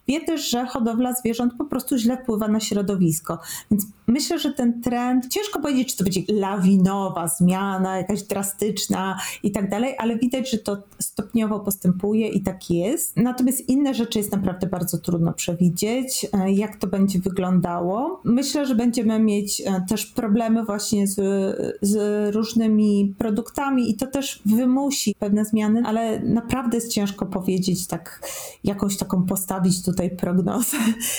[0.09, 3.39] wie też, że hodowla zwierząt po prostu źle wpływa na środowisko.
[3.71, 9.53] Więc myślę, że ten trend, ciężko powiedzieć, czy to będzie lawinowa zmiana, jakaś drastyczna i
[9.53, 13.17] tak dalej, ale widać, że to stopniowo postępuje i tak jest.
[13.17, 16.27] Natomiast inne rzeczy jest naprawdę bardzo trudno przewidzieć.
[16.37, 18.21] E, jak to będzie wyglądało.
[18.25, 21.17] Myślę, że będziemy mieć e, też problemy właśnie z,
[21.83, 28.29] z różnymi produktami i to też wymusi pewne zmiany, ale naprawdę jest ciężko powiedzieć tak,
[28.65, 30.77] jakąś taką postawić tutaj prognozę,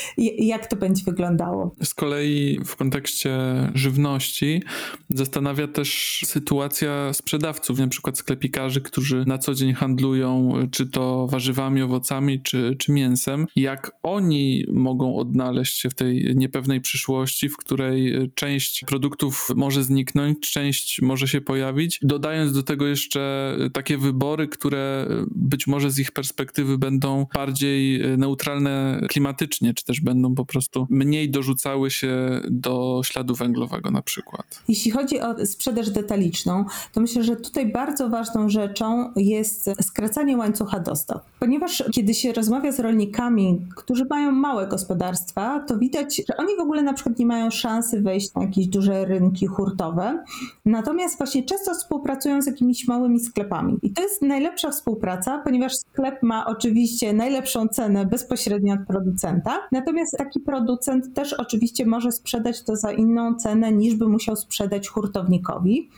[0.38, 1.76] jak to będzie wyglądało.
[1.84, 3.38] Z kolei w kontekście
[3.74, 4.64] żywności
[5.10, 11.82] zastanawia też sytuacja sprzedawców, na przykład sklepikarzy, którzy na co dzień handlują czy to warzywami,
[11.82, 13.46] owocami, czy, czy mięsem.
[13.56, 19.84] Jak oni mogą odnaleźć się w tej niepewnej przyszłości, w której e, część produktów może
[19.84, 25.68] zniknąć, część może się pojawić, dodając do tego jeszcze e, takie wybory, które e, być
[25.68, 31.92] może z ich perspektywy będą bardziej neutralne klimatycznie, czy też będą po prostu mniej dorzucały
[31.92, 34.64] się do śladu węglowego na przykład.
[34.68, 40.80] Jeśli chodzi o sprzedaż detaliczną, to myślę, że tutaj bardzo ważną rzeczą jest skracanie łańcucha
[40.80, 41.26] dostaw.
[41.40, 46.56] Ponieważ kiedy się rozmawia z rolnikami, którzy mają małe gospodarstwa, gospodarstwa, to widać, że oni
[46.56, 50.24] w ogóle na przykład nie mają szansy wejść na jakieś duże rynki hurtowe,
[50.66, 53.78] natomiast właśnie często współpracują z jakimiś małymi sklepami.
[53.82, 60.18] I to jest najlepsza współpraca, ponieważ sklep ma oczywiście najlepszą cenę bezpośrednio od producenta, natomiast
[60.18, 65.90] taki producent też oczywiście może sprzedać to za inną cenę niż by musiał sprzedać hurtownikowi.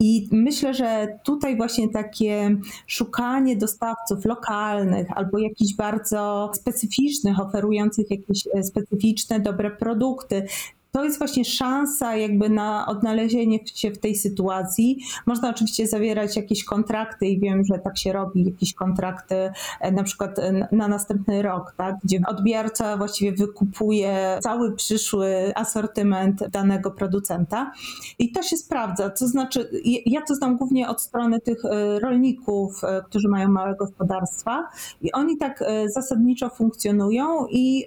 [0.00, 8.46] I myślę, że tutaj właśnie takie szukanie dostawców lokalnych albo jakichś bardzo specyficznych, oferujących jakieś
[8.54, 10.46] e, specyficzne, dobre produkty,
[10.94, 14.98] to jest właśnie szansa jakby na odnalezienie się w tej sytuacji.
[15.26, 20.02] Można oczywiście zawierać jakieś kontrakty i wiem, że tak się robi, jakieś kontrakty e, na
[20.02, 27.72] przykład e, na następny rok, tak, gdzie odbiorca właściwie wykupuje cały przyszły asortyment danego producenta
[28.18, 29.10] i to się sprawdza.
[29.10, 29.70] To znaczy,
[30.06, 34.68] ja to znam głównie od strony tych e, rolników, którzy mają małe gospodarstwa
[35.02, 37.86] i oni tak zasadniczo funkcjonują i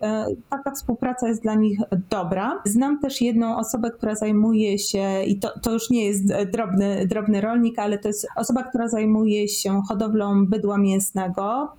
[0.50, 2.62] taka współpraca jest dla nich dobra.
[2.66, 7.42] Znam też jedną osobę, która zajmuje się, i to, to już nie jest drobny, drobny
[7.42, 11.72] rolnik, ale to jest osoba, która zajmuje się hodowlą bydła mięsnego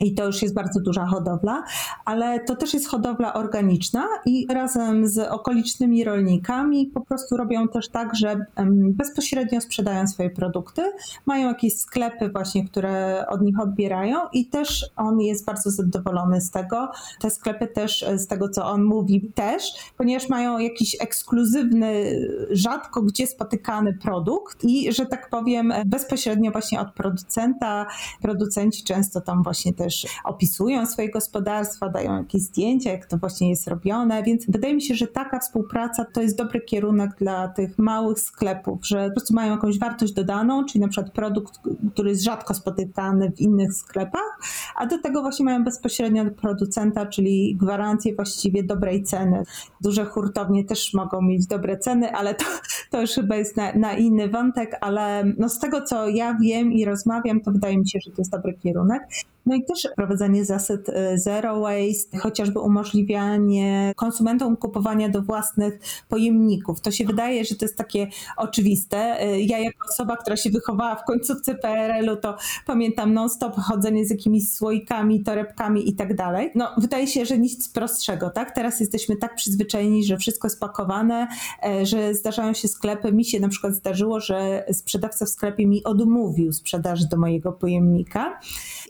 [0.00, 1.64] i to już jest bardzo duża hodowla,
[2.04, 7.88] ale to też jest hodowla organiczna i razem z okolicznymi rolnikami po prostu robią też
[7.88, 8.46] tak, że
[8.90, 10.82] bezpośrednio sprzedają swoje produkty,
[11.26, 16.50] mają jakieś sklepy właśnie, które od nich odbierają i też on jest bardzo zadowolony z
[16.50, 16.88] tego.
[17.20, 23.26] Te sklepy też z tego, co on mówi też, ponieważ mają jakiś ekskluzywny, rzadko gdzie
[23.26, 27.86] spotykany produkt i, że tak powiem, bezpośrednio właśnie od producenta.
[28.22, 33.50] Producenci często tam właśnie też też opisują swoje gospodarstwa, dają jakieś zdjęcia, jak to właśnie
[33.50, 37.78] jest robione, więc wydaje mi się, że taka współpraca to jest dobry kierunek dla tych
[37.78, 41.60] małych sklepów, że po prostu mają jakąś wartość dodaną, czyli na przykład produkt,
[41.92, 44.38] który jest rzadko spotykany w innych sklepach,
[44.76, 49.42] a do tego właśnie mają bezpośrednio od producenta, czyli gwarancję właściwie dobrej ceny.
[49.80, 52.44] Duże hurtownie też mogą mieć dobre ceny, ale to,
[52.90, 56.72] to już chyba jest na, na inny wątek, ale no z tego co ja wiem
[56.72, 59.02] i rozmawiam, to wydaje mi się, że to jest dobry kierunek.
[59.46, 66.80] No i też wprowadzanie zasad e, zero waste, chociażby umożliwianie konsumentom kupowania do własnych pojemników.
[66.80, 69.20] To się wydaje, że to jest takie oczywiste.
[69.20, 72.36] E, ja jako osoba, która się wychowała w końcówce PRL-u, to
[72.66, 76.50] pamiętam non-stop chodzenie z jakimiś słoikami, torebkami i tak dalej.
[76.54, 78.54] No wydaje się, że nic prostszego, tak?
[78.54, 81.28] Teraz jesteśmy tak przyzwyczajeni, że wszystko jest pakowane,
[81.64, 83.12] e, że zdarzają się sklepy.
[83.12, 88.40] Mi się na przykład zdarzyło, że sprzedawca w sklepie mi odmówił sprzedaży do mojego pojemnika,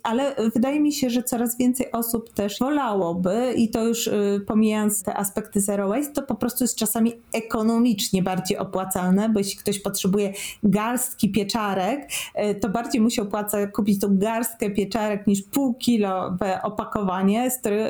[0.06, 5.02] ale wydaje mi się, że coraz więcej osób też wolałoby, i to już y, pomijając
[5.02, 9.78] te aspekty zero waste, to po prostu jest czasami ekonomicznie bardziej opłacalne, bo jeśli ktoś
[9.78, 12.08] potrzebuje garstki pieczarek,
[12.50, 17.58] y, to bardziej mu się opłaca kupić tą garstkę pieczarek niż pół kilo opakowanie, z
[17.58, 17.86] którym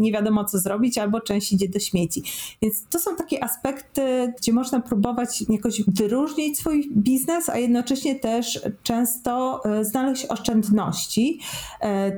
[0.00, 2.22] nie wiadomo co zrobić, albo część idzie do śmieci.
[2.62, 8.60] Więc to są takie aspekty, gdzie można próbować jakoś wyróżnić swój biznes, a jednocześnie też
[8.82, 11.38] często y, znaleźć oszczędności.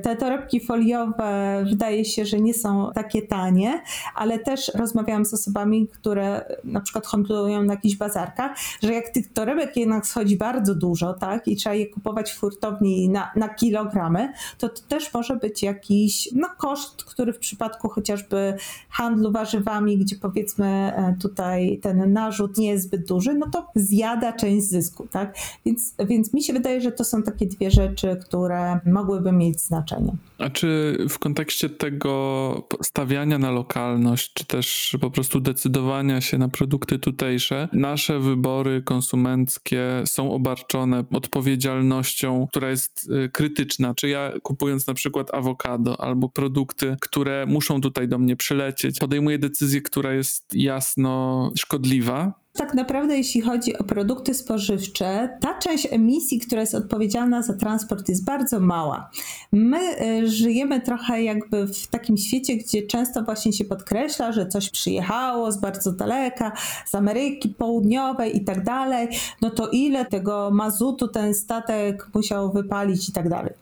[0.03, 3.81] Te torebki foliowe wydaje się, że nie są takie tanie,
[4.15, 8.51] ale też rozmawiałam z osobami, które na przykład handlują na jakichś bazarkach,
[8.83, 13.09] że jak tych torebek jednak schodzi bardzo dużo, tak, i trzeba je kupować w furtowni
[13.09, 18.53] na, na kilogramy, to to też może być jakiś no, koszt, który w przypadku chociażby
[18.89, 24.33] handlu warzywami, gdzie powiedzmy e, tutaj ten narzut nie jest zbyt duży, no to zjada
[24.33, 25.35] część zysku, tak?
[25.65, 28.79] Więc, więc mi się wydaje, że to są takie dwie rzeczy, które
[29.25, 30.11] mogłyby mieć znaczenie.
[30.37, 36.49] A czy w kontekście tego stawiania na lokalność, czy też po prostu decydowania się na
[36.49, 43.95] produkty tutejsze, nasze wybory konsumenckie są obarczone odpowiedzialnością, która jest y, krytyczna?
[43.95, 49.39] Czy ja kupując na przykład awokado albo produkty, które muszą tutaj do mnie przylecieć, podejmuję
[49.39, 56.39] decyzję, która jest jasno szkodliwa, tak naprawdę, jeśli chodzi o produkty spożywcze, ta część emisji,
[56.39, 59.09] która jest odpowiedzialna za transport, jest bardzo mała.
[59.51, 64.69] My y, żyjemy trochę jakby w takim świecie, gdzie często właśnie się podkreśla, że coś
[64.69, 66.51] przyjechało z bardzo daleka,
[66.85, 69.07] z Ameryki Południowej i tak dalej,
[69.41, 73.53] no to ile tego mazutu ten statek musiał wypalić i tak dalej.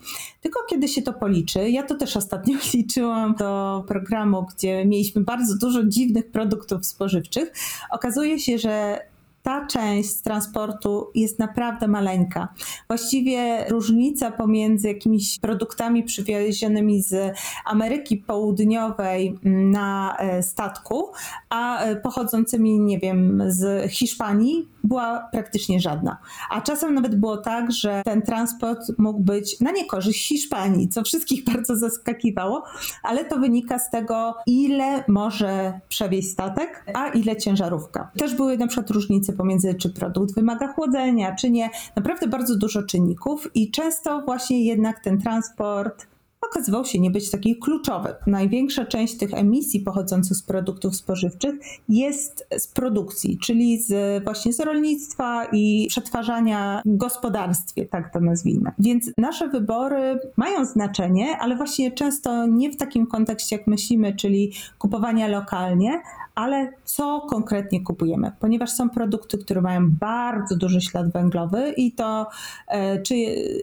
[0.42, 5.58] Tylko kiedy się to policzy, ja to też ostatnio liczyłam do programu, gdzie mieliśmy bardzo
[5.58, 7.54] dużo dziwnych produktów spożywczych,
[7.92, 9.00] okazuje się, że uh,
[9.44, 12.48] ta część transportu jest naprawdę maleńka.
[12.88, 21.12] Właściwie różnica pomiędzy jakimiś produktami przywiezionymi z Ameryki Południowej na e, statku,
[21.50, 26.18] a e, pochodzącymi, nie wiem, z Hiszpanii była praktycznie żadna.
[26.50, 31.44] A czasem nawet było tak, że ten transport mógł być na niekorzyść Hiszpanii, co wszystkich
[31.54, 32.64] bardzo zaskakiwało,
[33.04, 38.12] ale to wynika z tego, ile może przewieźć statek, a ile ciężarówka.
[38.18, 41.70] Też były na przykład różnice pomiędzy, czy produkt wymaga chłodzenia, czy nie.
[41.96, 46.08] Naprawdę bardzo dużo czynników i często właśnie jednak ten transport
[46.50, 48.16] okazywał się nie być taki kluczowy.
[48.28, 51.56] Największa część tych emisji pochodzących z produktów spożywczych
[51.90, 58.72] jest z produkcji, czyli z, właśnie z rolnictwa i przetwarzania w gospodarstwie, tak to nazwijmy.
[58.80, 64.54] Więc nasze wybory mają znaczenie, ale właśnie często nie w takim kontekście, jak myślimy, czyli
[64.78, 66.02] kupowania lokalnie,
[66.36, 72.28] ale co konkretnie kupujemy, ponieważ są produkty, które mają bardzo duży ślad węglowy i to
[72.68, 73.16] e, czy,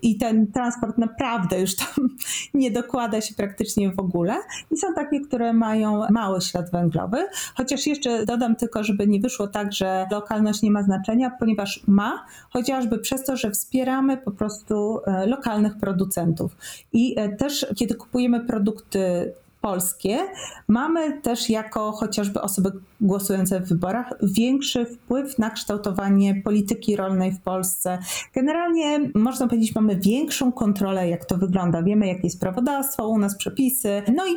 [0.03, 2.09] i ten transport naprawdę już tam
[2.55, 4.37] nie dokłada się praktycznie w ogóle.
[4.71, 9.49] I są takie, które mają mały ślad węglowy, chociaż jeszcze dodam tylko, żeby nie wyszło
[9.49, 15.01] tak, że lokalność nie ma znaczenia, ponieważ ma, chociażby przez to, że wspieramy po prostu
[15.07, 16.57] e, lokalnych producentów.
[16.93, 20.19] I e, też kiedy kupujemy produkty polskie,
[20.69, 27.41] mamy też jako chociażby osoby głosujące w wyborach większy wpływ na kształtowanie polityki rolnej w
[27.41, 27.99] Polsce.
[28.35, 31.83] Generalnie można powiedzieć, mamy większą kontrolę, jak to wygląda.
[31.83, 34.03] Wiemy, jakie jest prawodawstwo, u nas przepisy.
[34.17, 34.37] No i,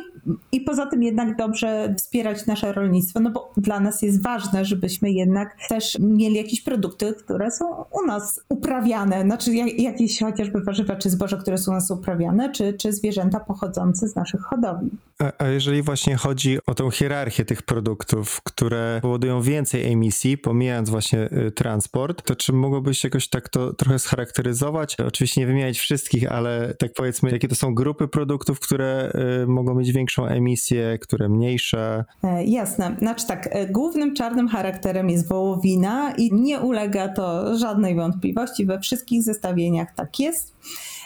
[0.52, 5.10] i poza tym jednak dobrze wspierać nasze rolnictwo, no bo dla nas jest ważne, żebyśmy
[5.10, 11.10] jednak też mieli jakieś produkty, które są u nas uprawiane, znaczy jakieś chociażby warzywa czy
[11.10, 14.90] zboże, które są u nas uprawiane, czy, czy zwierzęta pochodzące z naszych hodowli.
[15.18, 20.90] A, a jeżeli właśnie chodzi o tą hierarchię tych produktów, które powodują więcej emisji, pomijając
[20.90, 24.96] właśnie y, transport, to czy mogłobyś jakoś tak to trochę scharakteryzować?
[25.00, 29.12] Oczywiście nie wymieniać wszystkich, ale tak powiedzmy, jakie to są grupy produktów, które
[29.42, 32.04] y, mogą mieć większą emisję, które mniejsze?
[32.24, 32.96] E, jasne.
[32.98, 38.66] Znaczy tak, e, głównym czarnym charakterem jest wołowina i nie ulega to żadnej wątpliwości.
[38.66, 40.54] We wszystkich zestawieniach tak jest.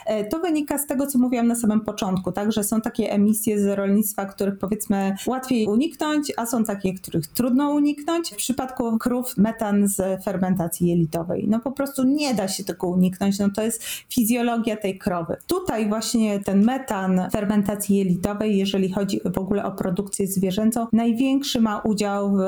[0.05, 3.59] E, to wynika z tego, co mówiłam na samym początku, tak, że są takie emisje
[3.59, 8.31] z rolnictwa, których powiedzmy łatwiej uniknąć, a są takie, których trudno uniknąć.
[8.31, 11.45] W przypadku krów metan z fermentacji jelitowej.
[11.47, 15.37] No po prostu nie da się tego uniknąć, no to jest fizjologia tej krowy.
[15.47, 21.79] Tutaj właśnie ten metan fermentacji jelitowej, jeżeli chodzi w ogóle o produkcję zwierzęcą, największy ma
[21.79, 22.41] udział w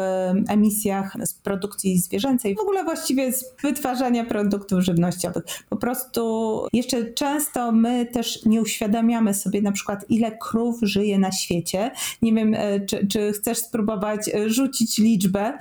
[0.50, 5.44] emisjach z produkcji zwierzęcej, w ogóle właściwie z wytwarzania produktów żywnościowych.
[5.70, 6.22] Po prostu
[6.74, 11.91] jeszcze często często my też nie uświadamiamy sobie na przykład, ile krów żyje na świecie.
[12.21, 15.58] Nie wiem, e, czy, czy chcesz spróbować e, rzucić liczbę,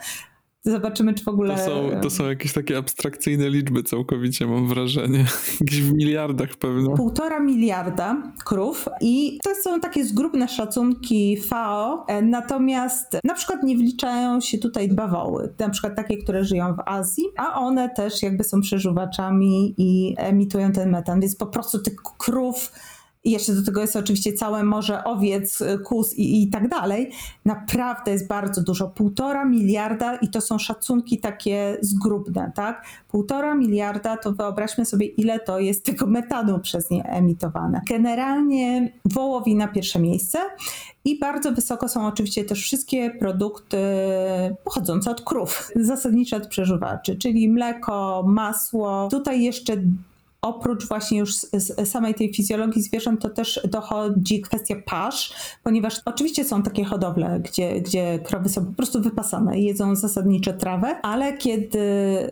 [0.62, 1.56] Zobaczymy, czy w ogóle.
[1.56, 5.24] To są, to są jakieś takie abstrakcyjne liczby, całkowicie mam wrażenie.
[5.60, 6.96] Jakieś w miliardach pewno.
[6.96, 12.04] Półtora miliarda krów, i to są takie zgrubne szacunki FAO.
[12.08, 16.80] E, natomiast na przykład nie wliczają się tutaj bawoły, na przykład takie, które żyją w
[16.86, 21.94] Azji, a one też jakby są przeżuwaczami i emitują ten metan, więc po prostu tych
[22.18, 22.72] krów
[23.24, 27.10] i jeszcze do tego jest oczywiście całe morze owiec, y, kus i, i tak dalej.
[27.44, 28.88] Naprawdę jest bardzo dużo.
[28.88, 32.84] Półtora miliarda i to są szacunki takie zgrubne, tak?
[33.08, 37.80] Półtora miliarda to wyobraźmy sobie, ile to jest tego metanu przez nie emitowane.
[37.88, 40.38] Generalnie wołowina pierwsze miejsce
[41.04, 43.78] i bardzo wysoko są oczywiście też wszystkie produkty
[44.64, 49.08] pochodzące od krów, zasadniczo od przeżuwaczy, czyli mleko, masło.
[49.10, 49.76] Tutaj jeszcze
[50.42, 51.34] oprócz właśnie już
[51.84, 57.80] samej tej fizjologii zwierząt, to też dochodzi kwestia pasz, ponieważ oczywiście są takie hodowle, gdzie,
[57.80, 61.80] gdzie krowy są po prostu wypasane i jedzą zasadnicze trawę, ale kiedy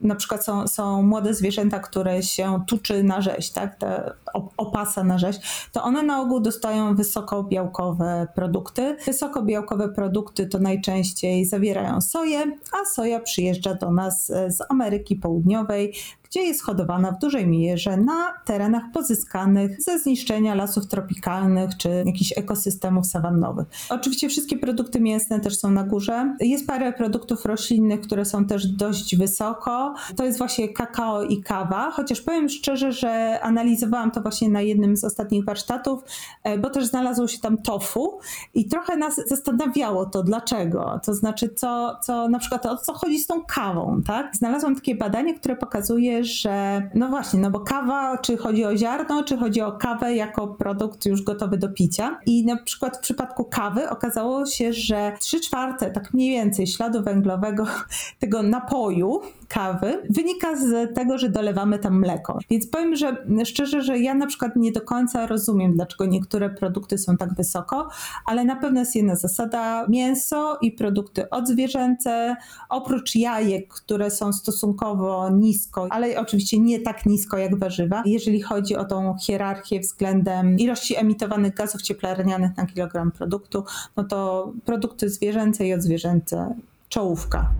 [0.03, 4.13] na przykład są, są młode zwierzęta, które się tuczy na rzeź, tak, te
[4.57, 5.37] opasa na rzeź,
[5.73, 8.97] to one na ogół dostają wysokobiałkowe produkty.
[9.07, 15.95] Wysokobiałkowe produkty to najczęściej zawierają soję, a soja przyjeżdża do nas z Ameryki Południowej,
[16.39, 22.39] gdzie jest hodowana w dużej mierze na terenach pozyskanych ze zniszczenia lasów tropikalnych czy jakichś
[22.39, 23.67] ekosystemów sawannowych.
[23.91, 26.37] Oczywiście wszystkie produkty mięsne też są na górze.
[26.41, 29.95] Jest parę produktów roślinnych, które są też dość wysoko.
[30.17, 34.97] To jest właśnie kakao i kawa, chociaż powiem szczerze, że analizowałam to właśnie na jednym
[34.97, 36.03] z ostatnich warsztatów,
[36.45, 38.19] e, bo też znalazło się tam tofu
[38.55, 41.01] i trochę nas zastanawiało to, dlaczego.
[41.05, 44.37] To znaczy, co, co na przykład o co chodzi z tą kawą, tak?
[44.37, 49.25] Znalazłam takie badanie, które pokazuje, że no właśnie, no bo kawa, czy chodzi o ziarno,
[49.25, 52.19] czy chodzi o kawę jako produkt już gotowy do picia.
[52.27, 57.03] I na przykład w przypadku kawy okazało się, że 3 czwarte, tak mniej więcej, śladu
[57.03, 57.67] węglowego
[58.21, 62.39] tego napoju kawy wynika z tego, że dolewamy tam mleko.
[62.51, 66.99] Więc powiem, że szczerze, że ja na przykład nie do końca rozumiem, dlaczego niektóre produkty
[66.99, 67.89] są tak wysoko,
[68.27, 72.37] ale na pewno jest jedna zasada: mięso i produkty odzwierzęce,
[72.69, 78.77] oprócz jajek, które są stosunkowo nisko, ale oczywiście nie tak nisko jak warzywa, jeżeli chodzi
[78.77, 83.65] o tą hierarchię względem ilości emitowanych gazów cieplarnianych na kilogram produktu,
[83.97, 86.55] no to produkty zwierzęce i odzwierzęce
[86.89, 87.51] czołówka.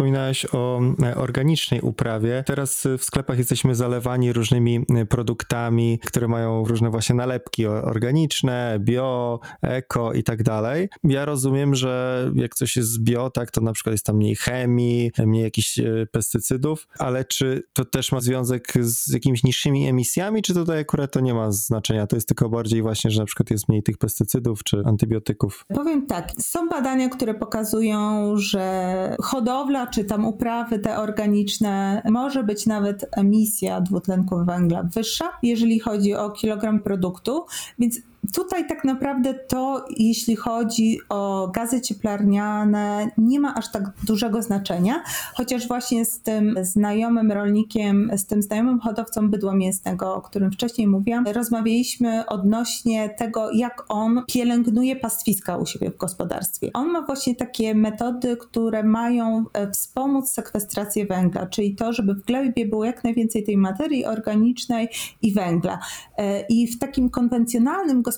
[0.00, 2.44] Wspominałeś o e, organicznej uprawie.
[2.46, 9.40] Teraz w sklepach jesteśmy zalewani różnymi e, produktami, które mają różne właśnie nalepki organiczne, bio,
[9.62, 10.88] eko i tak dalej.
[11.04, 15.10] Ja rozumiem, że jak coś jest bio, tak, to na przykład jest tam mniej chemii,
[15.26, 20.54] mniej jakichś e, pestycydów, ale czy to też ma związek z jakimiś niższymi emisjami, czy
[20.54, 22.06] tutaj akurat to nie ma znaczenia?
[22.06, 25.64] To jest tylko bardziej właśnie, że na przykład jest mniej tych pestycydów czy antybiotyków?
[25.74, 32.66] Powiem tak, są badania, które pokazują, że hodowla czy tam uprawy te organiczne, może być
[32.66, 37.44] nawet emisja dwutlenku węgla wyższa, jeżeli chodzi o kilogram produktu,
[37.78, 38.00] więc
[38.34, 45.02] Tutaj tak naprawdę to, jeśli chodzi o gazy cieplarniane, nie ma aż tak dużego znaczenia,
[45.34, 50.86] chociaż właśnie z tym znajomym rolnikiem, z tym znajomym hodowcą bydła mięsnego, o którym wcześniej
[50.86, 56.70] mówiłam, rozmawialiśmy odnośnie tego, jak on pielęgnuje pastwiska u siebie w gospodarstwie.
[56.74, 62.24] On ma właśnie takie metody, które mają e, wspomóc sekwestrację węgla, czyli to, żeby w
[62.24, 64.88] glebie było jak najwięcej tej materii organicznej
[65.22, 65.78] i węgla.
[66.16, 68.09] E, I w takim konwencjonalnym gospodarstwie,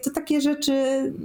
[0.00, 0.72] to takie rzeczy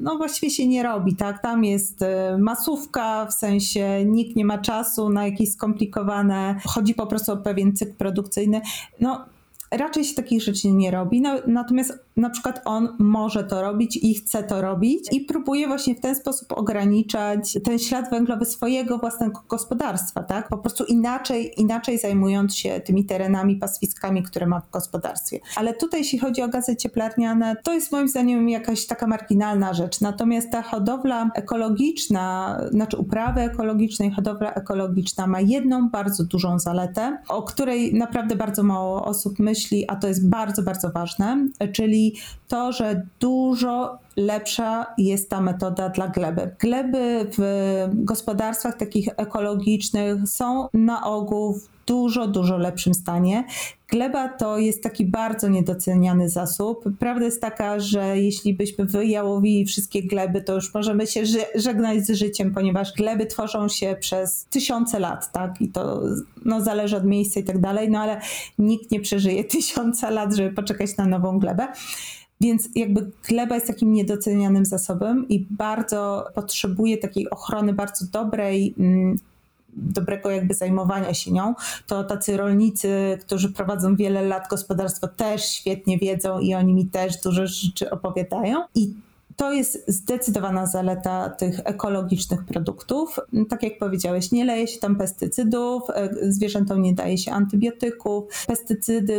[0.02, 1.42] no właściwie się nie robi, tak?
[1.42, 7.08] Tam jest e, masówka, w sensie nikt nie ma czasu na jakieś skomplikowane, chodzi po
[7.08, 8.62] prostu o pewien cykl produkcyjny.
[9.02, 9.26] No
[9.72, 14.14] raczej się takich rzeczy nie robi, no, natomiast na przykład on może to robić i
[14.14, 19.42] chce to robić i próbuje właśnie w ten sposób ograniczać ten ślad węglowy swojego własnego
[19.50, 20.48] gospodarstwa, tak?
[20.48, 25.40] Po prostu inaczej, inaczej zajmując się tymi terenami, pastwiskami, które ma w gospodarstwie.
[25.56, 30.02] Ale tutaj, jeśli chodzi o gazy cieplarniane, to jest moim zdaniem jakaś taka marginalna rzecz.
[30.02, 37.18] Natomiast ta hodowla ekologiczna, znaczy uprawy ekologiczne i hodowla ekologiczna ma jedną bardzo dużą zaletę,
[37.30, 42.07] o której naprawdę bardzo mało osób myśli, a to jest bardzo, bardzo ważne, czyli
[42.48, 46.56] to, że dużo lepsza jest ta metoda dla gleby.
[46.60, 53.44] Gleby w gospodarstwach takich ekologicznych są na ogół dużo, dużo lepszym stanie.
[53.90, 56.84] Gleba to jest taki bardzo niedoceniany zasób.
[57.00, 61.24] Prawda jest taka, że jeśli byśmy wyjałowili wszystkie gleby, to już możemy się
[61.56, 65.62] żegnać z życiem, ponieważ gleby tworzą się przez tysiące lat, tak?
[65.62, 66.02] I to
[66.46, 68.22] no, zależy od miejsca i tak dalej, no ale
[68.60, 71.68] nikt nie przeżyje tysiąca lat, żeby poczekać na nową glebę.
[72.42, 79.18] Więc jakby gleba jest takim niedocenianym zasobem i bardzo potrzebuje takiej ochrony bardzo dobrej, mm,
[79.78, 81.56] dobrego jakby zajmowania się nią,
[81.88, 87.22] to tacy rolnicy, którzy prowadzą wiele lat gospodarstwo też świetnie wiedzą i oni mi też
[87.22, 88.64] dużo rzeczy opowiadają.
[88.76, 88.94] I
[89.38, 93.20] to jest zdecydowana zaleta tych ekologicznych produktów.
[93.50, 98.46] Tak jak powiedziałeś, nie leje się tam pestycydów, e, zwierzętom nie daje się antybiotyków.
[98.48, 99.18] Pestycydy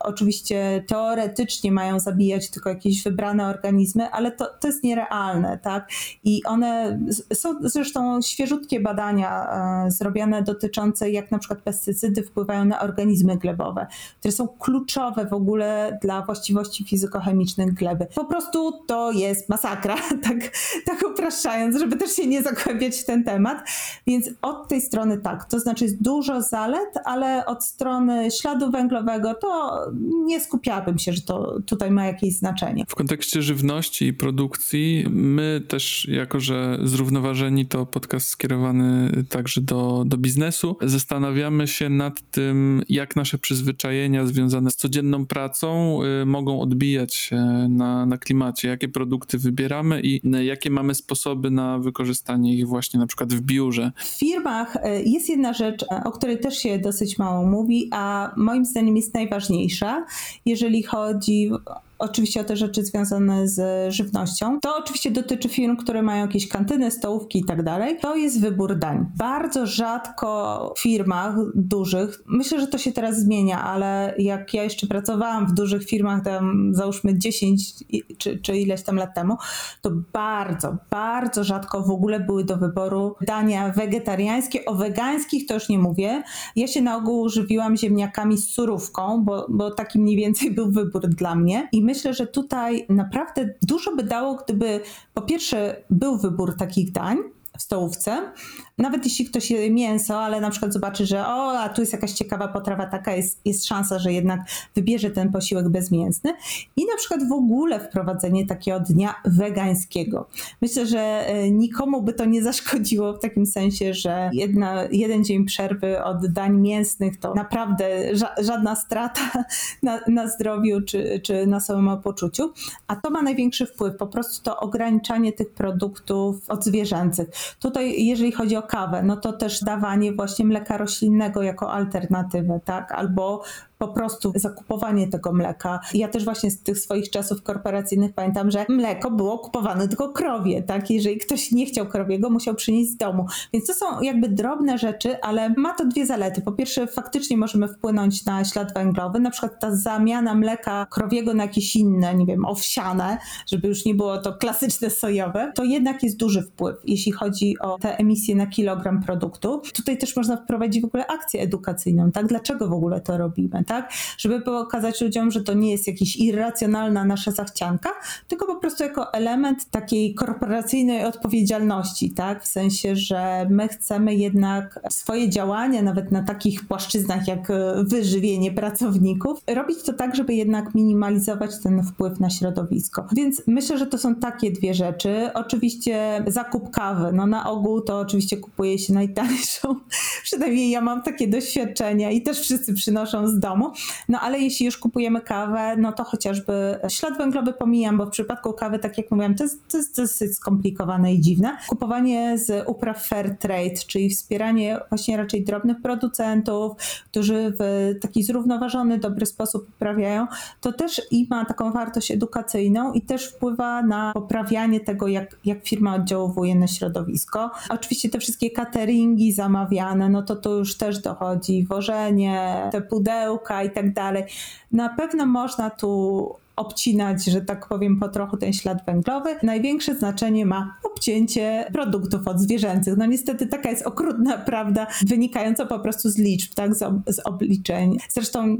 [0.00, 5.88] oczywiście teoretycznie mają zabijać tylko jakieś wybrane organizmy, ale to, to jest nierealne, tak?
[6.24, 7.00] I one
[7.34, 9.46] są zresztą świeżutkie badania
[9.86, 13.86] e, zrobione dotyczące jak na przykład pestycydy wpływają na organizmy glebowe,
[14.18, 18.06] które są kluczowe w ogóle dla właściwości fizykochemicznych gleby.
[18.14, 19.96] Po prostu to jest masakra,
[20.28, 20.36] tak,
[20.84, 23.68] tak upraszczając, żeby też się nie zagłębiać w ten temat.
[24.06, 29.34] Więc od tej strony tak, to znaczy jest dużo zalet, ale od strony śladu węglowego
[29.34, 29.80] to
[30.24, 32.84] nie skupiałabym się, że to tutaj ma jakieś znaczenie.
[32.88, 40.04] W kontekście żywności i produkcji, my też, jako że zrównoważeni to podcast skierowany także do,
[40.06, 46.60] do biznesu, zastanawiamy się nad tym, jak nasze przyzwyczajenia związane z codzienną pracą y, mogą
[46.60, 47.36] odbijać się
[47.68, 53.06] na, na klimacie, jakie produkty wybieramy i jakie mamy sposoby na wykorzystanie ich właśnie na
[53.06, 53.92] przykład w biurze.
[53.96, 58.32] W firmach e, jest jedna rzecz, e, o której też się dosyć mało mówi, a
[58.36, 60.06] moim zdaniem jest najważniejsza,
[60.46, 61.50] jeżeli chodzi
[61.98, 64.60] oczywiście o te rzeczy związane z żywnością.
[64.60, 67.98] To oczywiście dotyczy firm, które mają jakieś kantyny, stołówki i tak dalej.
[68.00, 69.06] To jest wybór dań.
[69.16, 74.86] Bardzo rzadko w firmach dużych, myślę, że to się teraz zmienia, ale jak ja jeszcze
[74.86, 77.74] pracowałam w dużych firmach, tam załóżmy 10
[78.18, 79.36] czy, czy ileś tam lat temu,
[79.82, 84.64] to bardzo, bardzo rzadko w ogóle były do wyboru dania wegetariańskie.
[84.64, 86.22] O wegańskich to już nie mówię.
[86.56, 91.08] Ja się na ogół żywiłam ziemniakami z surówką, bo, bo taki mniej więcej był wybór
[91.08, 91.68] dla mnie.
[91.72, 94.80] I myślę, że tutaj naprawdę dużo by dało, gdyby
[95.14, 97.18] po pierwsze był wybór takich dań,
[97.58, 98.32] w stołówce,
[98.78, 102.12] nawet jeśli ktoś je mięso, ale na przykład zobaczy, że o, a tu jest jakaś
[102.12, 104.40] ciekawa potrawa, taka jest, jest szansa, że jednak
[104.74, 106.34] wybierze ten posiłek bezmięsny.
[106.76, 110.26] I na przykład w ogóle wprowadzenie takiego dnia wegańskiego.
[110.62, 115.44] Myślę, że e, nikomu by to nie zaszkodziło w takim sensie, że jedna, jeden dzień
[115.44, 119.20] przerwy od dań mięsnych to naprawdę ża żadna strata
[119.82, 122.52] na, na zdrowiu czy, czy na samopoczuciu.
[122.86, 127.28] A to ma największy wpływ, po prostu to ograniczanie tych produktów odzwierzęcych.
[127.60, 132.92] Tutaj, jeżeli chodzi o kawę, no to też dawanie właśnie mleka roślinnego jako alternatywę, tak?
[132.92, 133.42] Albo
[133.78, 135.80] po prostu zakupowanie tego mleka.
[135.94, 140.62] Ja też właśnie z tych swoich czasów korporacyjnych pamiętam, że mleko było kupowane tylko krowie,
[140.62, 140.90] tak?
[140.90, 143.26] Jeżeli ktoś nie chciał krowiego, musiał przynieść z domu.
[143.52, 146.40] Więc to są jakby drobne rzeczy, ale ma to dwie zalety.
[146.40, 151.42] Po pierwsze, faktycznie możemy wpłynąć na ślad węglowy, na przykład ta zamiana mleka krowiego na
[151.42, 156.16] jakieś inne, nie wiem, owsiane, żeby już nie było to klasyczne sojowe, to jednak jest
[156.16, 159.62] duży wpływ, jeśli chodzi o te emisje na kilogram produktu.
[159.74, 162.26] Tutaj też można wprowadzić w ogóle akcję edukacyjną, tak?
[162.26, 163.64] Dlaczego w ogóle to robimy?
[163.68, 163.92] Tak?
[164.18, 167.90] Żeby pokazać ludziom, że to nie jest jakaś irracjonalna nasza zachcianka,
[168.28, 172.44] tylko po prostu jako element takiej korporacyjnej odpowiedzialności, tak?
[172.44, 178.52] W sensie, że my chcemy jednak swoje działania, nawet na takich płaszczyznach jak e, wyżywienie
[178.52, 183.06] pracowników, robić to tak, żeby jednak minimalizować ten wpływ na środowisko.
[183.12, 185.30] Więc myślę, że to są takie dwie rzeczy.
[185.34, 189.74] Oczywiście zakup kawy, no na ogół to oczywiście kupuje się najtańszą.
[190.24, 193.72] Przynajmniej ja mam takie doświadczenia i też wszyscy przynoszą z domu domu.
[194.08, 198.52] No ale jeśli już kupujemy kawę, no to chociażby ślad węglowy pomijam, bo w przypadku
[198.52, 201.56] kawy, tak jak mówiłam, to jest, to jest dosyć skomplikowane i dziwne.
[201.68, 206.72] Kupowanie z upraw fair trade, czyli wspieranie właśnie raczej drobnych producentów,
[207.04, 210.26] którzy w taki zrównoważony, dobry sposób uprawiają,
[210.60, 215.64] to też i ma taką wartość edukacyjną i też wpływa na poprawianie tego, jak, jak
[215.64, 217.50] firma oddziałuje na środowisko.
[217.68, 223.70] Oczywiście te wszystkie cateringi zamawiane, no to tu już też dochodzi wożenie, te pudełka, i
[223.70, 224.24] tak dalej.
[224.72, 229.36] Na pewno można tu obcinać, że tak powiem, po trochu ten ślad węglowy.
[229.42, 232.96] Największe znaczenie ma obcięcie produktów odzwierzęcych.
[232.96, 237.18] No niestety taka jest okrutna prawda, wynikająca po prostu z liczb, tak, z, ob z
[237.18, 237.98] obliczeń.
[238.08, 238.56] Zresztą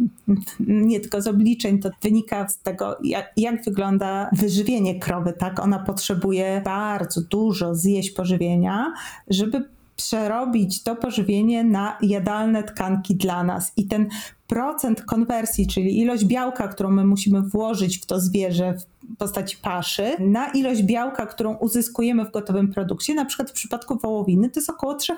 [0.60, 5.60] nie tylko z obliczeń, to wynika z tego, jak, jak wygląda wyżywienie krowy, tak.
[5.60, 8.92] Ona potrzebuje bardzo dużo zjeść pożywienia,
[9.30, 9.64] żeby
[9.96, 13.72] przerobić to pożywienie na jadalne tkanki dla nas.
[13.76, 14.08] I ten
[14.48, 20.16] procent konwersji, czyli ilość białka, którą my musimy włożyć w to zwierzę w postaci paszy,
[20.18, 24.70] na ilość białka, którą uzyskujemy w gotowym produkcie, na przykład w przypadku wołowiny, to jest
[24.70, 25.14] około 3%.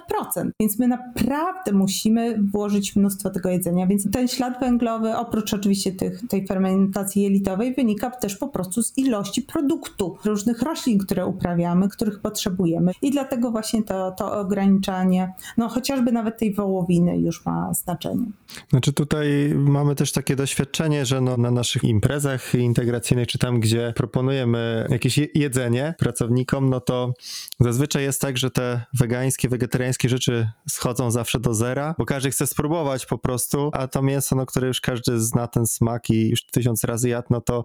[0.60, 3.86] Więc my naprawdę musimy włożyć mnóstwo tego jedzenia.
[3.86, 8.98] Więc ten ślad węglowy, oprócz oczywiście tych, tej fermentacji jelitowej, wynika też po prostu z
[8.98, 12.92] ilości produktu, różnych roślin, które uprawiamy, których potrzebujemy.
[13.02, 18.26] I dlatego właśnie to, to ograniczanie, no chociażby nawet tej wołowiny już ma znaczenie.
[18.70, 23.60] Znaczy tutaj tutaj mamy też takie doświadczenie, że no, na naszych imprezach integracyjnych, czy tam,
[23.60, 27.12] gdzie proponujemy jakieś jedzenie pracownikom, no to
[27.60, 32.46] zazwyczaj jest tak, że te wegańskie, wegetariańskie rzeczy schodzą zawsze do zera, bo każdy chce
[32.46, 36.46] spróbować po prostu, a to mięso, no, które już każdy zna ten smak i już
[36.46, 37.64] tysiąc razy jadł, no to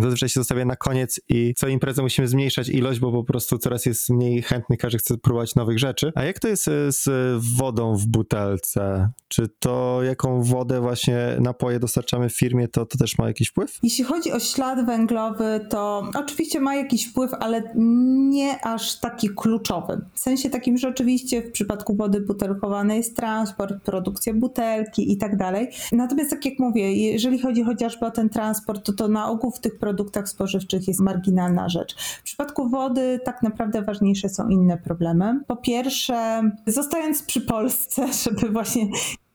[0.00, 3.86] zazwyczaj się zostawia na koniec i co imprezę musimy zmniejszać ilość, bo po prostu coraz
[3.86, 6.12] jest mniej chętnych, każdy chce próbować nowych rzeczy.
[6.14, 7.08] A jak to jest z
[7.56, 9.10] wodą w butelce?
[9.28, 13.48] Czy to jaką wodę właśnie właśnie napoje dostarczamy w firmie, to, to też ma jakiś
[13.48, 13.78] wpływ?
[13.82, 20.00] Jeśli chodzi o ślad węglowy, to oczywiście ma jakiś wpływ, ale nie aż taki kluczowy.
[20.14, 25.36] W sensie takim, że oczywiście w przypadku wody butelkowanej jest transport, produkcja butelki i tak
[25.36, 25.68] dalej.
[25.92, 29.60] Natomiast tak jak mówię, jeżeli chodzi chociażby o ten transport, to to na ogół w
[29.60, 31.96] tych produktach spożywczych jest marginalna rzecz.
[31.98, 35.40] W przypadku wody tak naprawdę ważniejsze są inne problemy.
[35.46, 38.88] Po pierwsze, zostając przy Polsce, żeby właśnie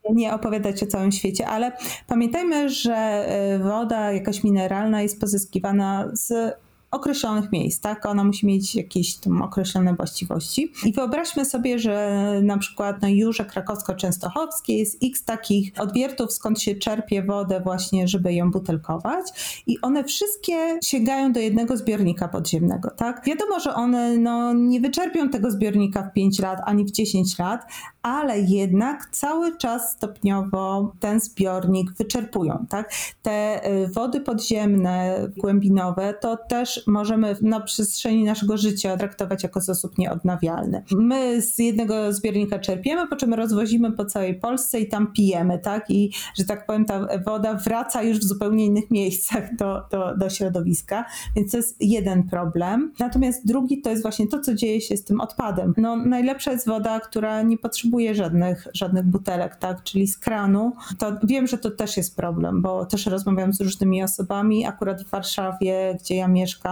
[0.10, 1.72] nie opowiadać o całym świecie, ale
[2.08, 6.56] pamiętajmy, że e, woda jakaś mineralna jest pozyskiwana z
[6.92, 8.06] określonych miejsc, tak?
[8.06, 10.72] Ona musi mieć jakieś tam określone właściwości.
[10.86, 16.76] I wyobraźmy sobie, że na przykład na Jurze Krakowsko-Częstochowskiej jest x takich odwiertów, skąd się
[16.76, 19.26] czerpie wodę właśnie, żeby ją butelkować
[19.68, 23.26] i one wszystkie sięgają do jednego zbiornika podziemnego, tak?
[23.26, 27.66] Wiadomo, że one no, nie wyczerpią tego zbiornika w 5 lat ani w 10 lat,
[28.02, 32.94] ale jednak cały czas stopniowo ten zbiornik wyczerpują, tak?
[33.22, 39.97] Te y, wody podziemne, głębinowe, to też możemy na przestrzeni naszego życia traktować jako zasób
[39.97, 40.84] nieodnawialny.
[40.91, 45.89] My z jednego zbiornika czerpiemy, po czym rozwozimy po całej Polsce i tam pijemy, tak?
[45.89, 50.29] I, że tak powiem, ta woda wraca już w zupełnie innych miejscach do, do, do
[50.29, 51.05] środowiska,
[51.36, 52.93] więc to jest jeden problem.
[52.99, 55.73] Natomiast drugi to jest właśnie to, co dzieje się z tym odpadem.
[55.77, 59.84] No, najlepsza jest woda, która nie potrzebuje żadnych, żadnych butelek, tak?
[59.84, 60.73] Czyli z kranu.
[60.97, 64.65] To wiem, że to też jest problem, bo też rozmawiam z różnymi osobami.
[64.65, 66.70] Akurat w Warszawie, gdzie ja mieszkam,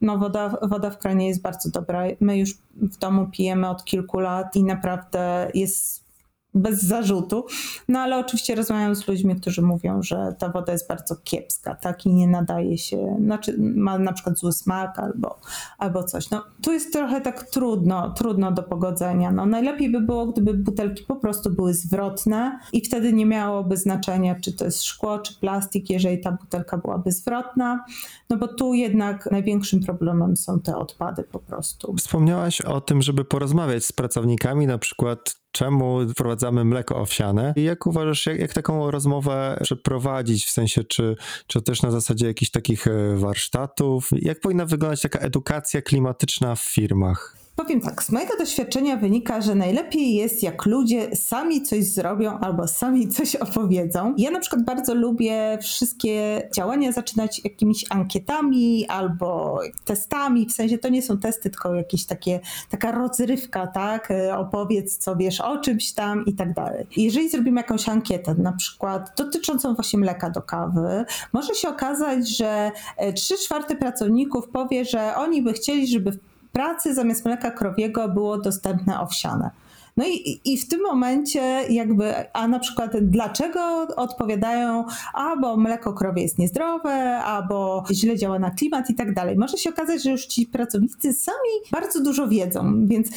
[0.00, 2.02] no woda, woda w kranie jest bardzo dobra.
[2.20, 6.09] My już w domu pijemy od kilku lat i naprawdę jest
[6.54, 7.46] bez zarzutu.
[7.88, 12.06] No ale oczywiście rozmawiam z ludźmi, którzy mówią, że ta woda jest bardzo kiepska, tak
[12.06, 15.40] i nie nadaje się, znaczy ma na przykład zły smak albo,
[15.78, 16.30] albo coś.
[16.30, 19.32] No tu jest trochę tak trudno, trudno do pogodzenia.
[19.32, 24.34] No najlepiej by było, gdyby butelki po prostu były zwrotne i wtedy nie miałoby znaczenia,
[24.40, 27.84] czy to jest szkło, czy plastik, jeżeli ta butelka byłaby zwrotna,
[28.30, 31.94] no bo tu jednak największym problemem są te odpady po prostu.
[31.96, 37.52] Wspomniałaś o tym, żeby porozmawiać z pracownikami, na przykład czemu wprowadzamy mleko owsiane?
[37.56, 42.26] I jak uważasz, jak, jak taką rozmowę przeprowadzić, w sensie czy, czy też na zasadzie
[42.26, 47.39] jakichś takich e, warsztatów, jak powinna wyglądać taka edukacja klimatyczna w firmach?
[47.62, 52.68] Powiem tak, z mojego doświadczenia wynika, że najlepiej jest, jak ludzie sami coś zrobią albo
[52.68, 54.14] sami coś opowiedzą.
[54.18, 60.88] Ja na przykład bardzo lubię wszystkie działania zaczynać jakimiś ankietami albo testami, w sensie to
[60.88, 62.40] nie są testy, tylko jakieś takie,
[62.70, 64.12] taka rozrywka, tak?
[64.36, 66.86] Opowiedz, co wiesz o czymś tam i tak dalej.
[66.96, 72.70] Jeżeli zrobimy jakąś ankietę, na przykład dotyczącą właśnie mleka do kawy, może się okazać, że
[73.14, 76.18] 3 czwarte pracowników powie, że oni by chcieli, żeby
[76.52, 79.50] pracy zamiast mleka krowiego było dostępne owsiane.
[79.96, 84.84] No i, i w tym momencie jakby, a na przykład dlaczego odpowiadają,
[85.14, 89.36] albo mleko krowie jest niezdrowe, albo źle działa na klimat i tak dalej.
[89.36, 93.12] Może się okazać, że już ci pracownicy sami bardzo dużo wiedzą, więc y,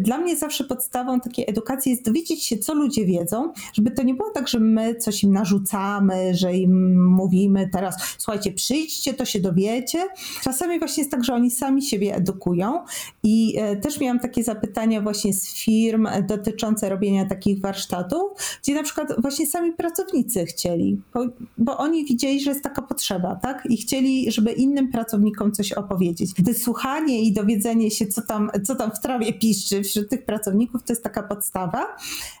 [0.00, 4.14] dla mnie zawsze podstawą takiej edukacji jest dowiedzieć się, co ludzie wiedzą, żeby to nie
[4.14, 9.40] było tak, że my coś im narzucamy, że im mówimy teraz, słuchajcie, przyjdźcie, to się
[9.40, 9.98] dowiecie.
[10.42, 12.84] Czasami właśnie jest tak, że oni sami siebie edukują
[13.22, 18.22] i y, też miałam takie zapytania właśnie z firm, dotyczące robienia takich warsztatów,
[18.62, 21.26] gdzie na przykład właśnie sami pracownicy chcieli, bo,
[21.58, 23.66] bo, oni widzieli, że jest taka potrzeba, tak?
[23.70, 26.30] I chcieli, żeby innym pracownikom coś opowiedzieć.
[26.38, 30.92] Wysłuchanie i dowiedzenie się, co tam, co tam w trawie piszczy wśród tych pracowników, to
[30.92, 31.96] jest taka podstawa.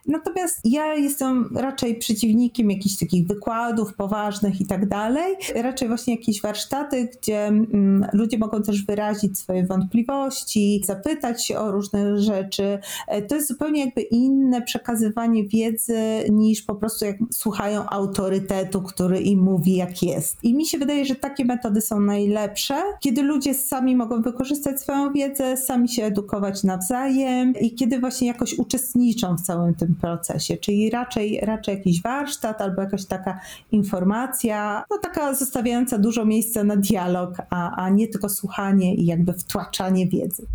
[0.06, 5.36] Natomiast ja jestem raczej przeciwnikiem jakichś takich wykładów poważnych i tak dalej.
[5.54, 11.70] Raczej właśnie jakieś warsztaty, gdzie mm, ludzie mogą też wyrazić swoje wątpliwości, zapytać się o
[11.70, 12.78] różne rzeczy.
[13.08, 15.98] E, to jest zupełnie jakby inne przekazywanie wiedzy
[16.30, 20.36] niż po prostu jak słuchają autorytetu, który im mówi jak jest.
[20.42, 25.12] I mi się wydaje, że takie metody są najlepsze, kiedy ludzie sami mogą wykorzystać swoją
[25.12, 30.90] wiedzę, sami się edukować nawzajem i kiedy właśnie jakoś uczestniczą w całym tym procesie, czyli
[30.90, 33.40] raczej, raczej jakiś warsztat albo jakaś taka
[33.72, 39.32] informacja, no taka zostawiająca dużo miejsca na dialog, a, a nie tylko słuchanie i jakby
[39.32, 40.46] wtłaczanie wiedzy.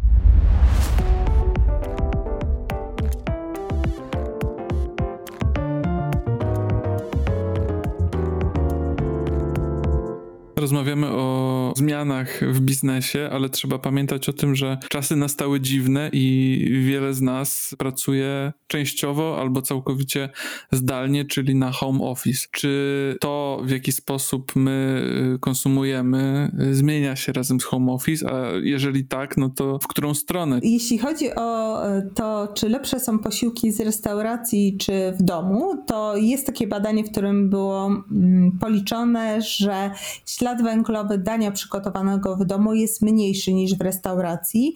[10.63, 16.83] Rozmawiamy o zmianach w biznesie, ale trzeba pamiętać o tym, że czasy nastały dziwne i
[16.85, 20.29] wiele z nas pracuje częściowo albo całkowicie
[20.71, 22.47] zdalnie, czyli na home office.
[22.51, 25.03] Czy to, w jaki sposób my
[25.35, 29.87] y, konsumujemy, y, zmienia się razem z home office, a jeżeli tak, no to w
[29.87, 30.59] którą stronę?
[30.63, 36.17] Jeśli chodzi o y, to, czy lepsze są posiłki z restauracji, czy w domu, to
[36.17, 39.91] jest takie badanie, w którym było mm, policzone, że
[40.25, 44.73] ślad ślad węglowy dania przygotowanego w domu jest mniejszy niż w restauracji.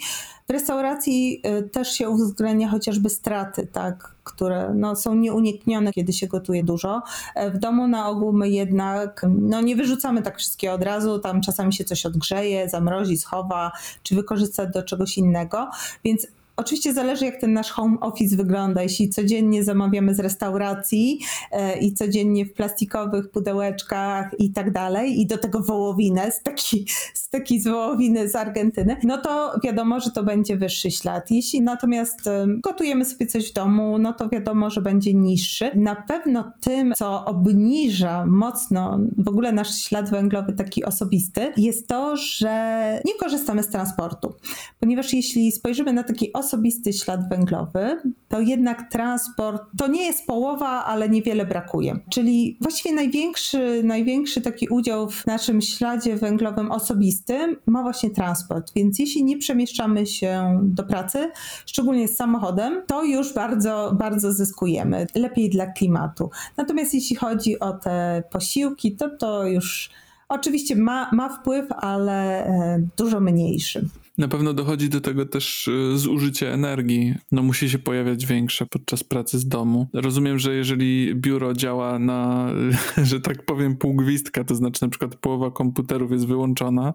[0.47, 6.27] W restauracji y, też się uwzględnia chociażby straty, tak, które no, są nieuniknione, kiedy się
[6.27, 7.01] gotuje dużo.
[7.35, 11.41] E, w domu na ogół my jednak no, nie wyrzucamy tak wszystkiego od razu, tam
[11.41, 13.71] czasami się coś odgrzeje, zamrozi, schowa,
[14.03, 15.69] czy wykorzysta do czegoś innego,
[16.03, 18.83] więc Oczywiście zależy, jak ten nasz home office wygląda.
[18.83, 21.19] Jeśli codziennie zamawiamy z restauracji
[21.51, 26.85] e, i codziennie w plastikowych pudełeczkach i tak dalej, i do tego wołowinę z takiej
[27.13, 31.31] z, taki z wołowiny z Argentyny, no to wiadomo, że to będzie wyższy ślad.
[31.31, 35.71] Jeśli natomiast gotujemy sobie coś w domu, no to wiadomo, że będzie niższy.
[35.75, 42.15] Na pewno tym, co obniża mocno w ogóle nasz ślad węglowy taki osobisty, jest to,
[42.15, 44.33] że nie korzystamy z transportu.
[44.79, 46.46] Ponieważ jeśli spojrzymy na taki osobisty
[46.91, 51.99] ślad węglowy, to jednak transport to nie jest połowa, ale niewiele brakuje.
[52.09, 58.71] Czyli właściwie największy, największy taki udział w naszym śladzie węglowym osobistym ma właśnie transport.
[58.75, 61.31] Więc jeśli nie przemieszczamy się do pracy,
[61.65, 65.07] szczególnie z samochodem, to już bardzo, bardzo zyskujemy.
[65.15, 66.29] Lepiej dla klimatu.
[66.57, 69.89] Natomiast jeśli chodzi o te posiłki, to to już
[70.29, 73.89] oczywiście ma, ma wpływ, ale e, dużo mniejszy.
[74.17, 77.15] Na pewno dochodzi do tego też e, zużycie energii.
[77.31, 79.87] No musi się pojawiać większe podczas pracy z domu.
[79.93, 82.51] Rozumiem, że jeżeli biuro działa na,
[83.03, 86.93] że tak powiem, pół gwizdka, to znaczy na przykład połowa komputerów jest wyłączona,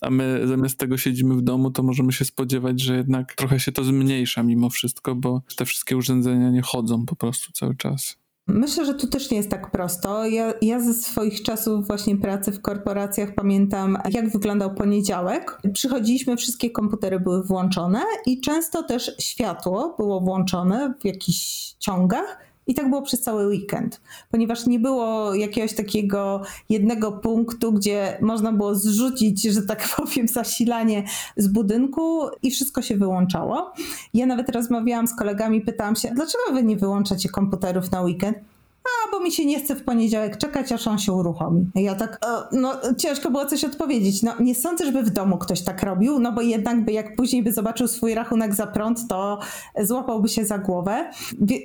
[0.00, 3.72] a my zamiast tego siedzimy w domu, to możemy się spodziewać, że jednak trochę się
[3.72, 8.21] to zmniejsza mimo wszystko, bo te wszystkie urządzenia nie chodzą po prostu cały czas.
[8.46, 10.26] Myślę, że tu też nie jest tak prosto.
[10.26, 15.58] Ja, ja ze swoich czasów właśnie pracy w korporacjach pamiętam, jak wyglądał poniedziałek.
[15.72, 22.74] Przychodziliśmy, wszystkie komputery były włączone i często też światło było włączone w jakichś ciągach i
[22.74, 24.00] tak było przez cały weekend,
[24.30, 31.04] ponieważ nie było jakiegoś takiego jednego punktu, gdzie można było zrzucić, że tak powiem, zasilanie
[31.36, 33.72] z budynku i wszystko się wyłączało.
[34.14, 38.51] Ja nawet rozmawiałam z kolegami, pytałam się, dlaczego wy nie wyłączacie komputerów na weekend?
[38.84, 41.66] A bo mi się nie chce w poniedziałek czekać, aż on się uruchomi.
[41.74, 44.22] Ja tak, e, no ciężko było coś odpowiedzieć.
[44.22, 47.42] No nie sądzę, żeby w domu ktoś tak robił, no bo jednak by jak później
[47.42, 49.38] by zobaczył swój rachunek za prąd, to
[49.80, 51.10] złapałby się za głowę.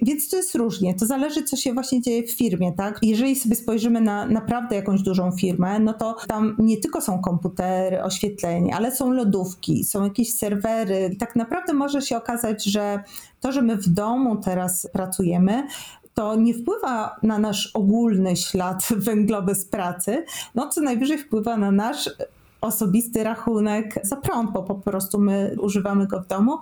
[0.01, 0.93] Więc to jest różnie.
[0.93, 2.99] To zależy, co się właśnie dzieje w firmie, tak?
[3.01, 8.03] Jeżeli sobie spojrzymy na naprawdę jakąś dużą firmę, no to tam nie tylko są komputery,
[8.03, 11.15] oświetlenie, ale są lodówki, są jakieś serwery.
[11.19, 13.03] Tak naprawdę może się okazać, że
[13.39, 15.63] to, że my w domu teraz pracujemy,
[16.17, 21.71] to nie wpływa na nasz ogólny ślad węglowy z pracy, no co najwyżej wpływa na
[21.71, 22.09] nasz
[22.61, 26.57] osobisty rachunek za prąd, bo po prostu my używamy go w domu,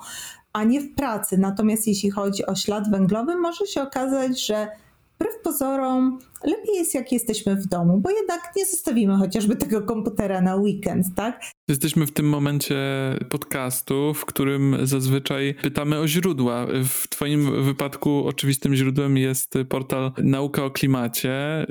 [0.53, 1.37] a nie w pracy.
[1.37, 4.67] Natomiast jeśli chodzi o ślad węglowy, może się okazać, że
[5.15, 10.41] wbrew pozorom lepiej jest, jak jesteśmy w domu, bo jednak nie zostawimy chociażby tego komputera
[10.41, 11.41] na weekend, tak?
[11.67, 12.75] Jesteśmy w tym momencie
[13.29, 16.67] podcastu, w którym zazwyczaj pytamy o źródła.
[16.85, 21.65] W Twoim wypadku oczywistym źródłem jest portal Nauka o Klimacie y,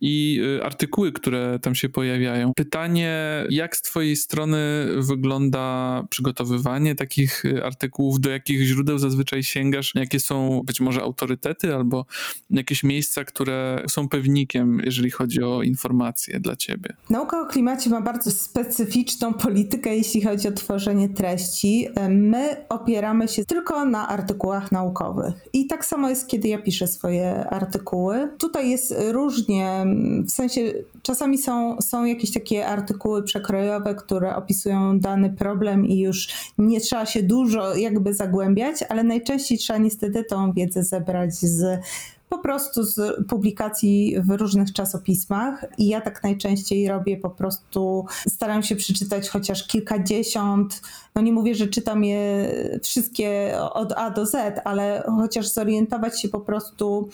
[0.00, 2.52] i artykuły, które tam się pojawiają.
[2.56, 4.58] Pytanie, jak z Twojej strony
[4.96, 12.06] wygląda przygotowywanie takich artykułów, do jakich źródeł zazwyczaj sięgasz, jakie są być może autorytety albo
[12.50, 16.96] jakieś miejsca, które są pewnikiem, jeżeli chodzi o informacje dla Ciebie?
[17.10, 21.88] Nauka o klimacie ma bardzo specyficzną politykę, jeśli chodzi o tworzenie treści.
[22.08, 25.34] My opieramy się tylko na artykułach naukowych.
[25.52, 28.28] I tak samo jest, kiedy ja piszę swoje artykuły.
[28.38, 29.84] Tutaj jest różnie,
[30.26, 36.28] w sensie czasami są, są jakieś takie artykuły przekrojowe, które opisują dany problem i już
[36.58, 41.80] nie trzeba się dużo jakby zagłębiać, ale najczęściej trzeba niestety tą wiedzę zebrać z
[42.28, 48.62] po prostu z publikacji w różnych czasopismach i ja tak najczęściej robię po prostu, staram
[48.62, 50.82] się przeczytać chociaż kilkadziesiąt,
[51.14, 52.50] no nie mówię, że czytam je
[52.82, 57.08] wszystkie od A do Z, ale chociaż zorientować się po prostu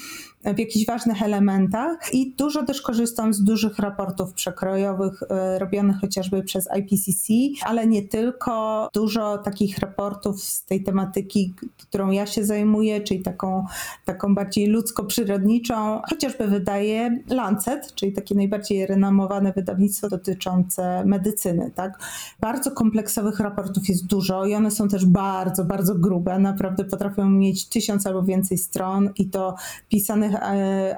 [0.45, 6.43] w jakichś ważnych elementach i dużo też korzystam z dużych raportów przekrojowych e, robionych chociażby
[6.43, 7.33] przez IPCC,
[7.65, 8.89] ale nie tylko.
[8.95, 13.67] Dużo takich raportów z tej tematyki, którą ja się zajmuję, czyli taką,
[14.05, 21.71] taką bardziej ludzko-przyrodniczą, chociażby wydaje Lancet, czyli takie najbardziej renomowane wydawnictwo dotyczące medycyny.
[21.75, 21.99] Tak?
[22.41, 26.39] Bardzo kompleksowych raportów jest dużo i one są też bardzo, bardzo grube.
[26.39, 29.55] Naprawdę potrafią mieć tysiąc albo więcej stron i to
[29.89, 30.32] pisanych E,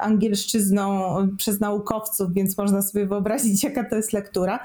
[0.00, 4.60] angielszczyzną przez naukowców, więc można sobie wyobrazić, jaka to jest lektura,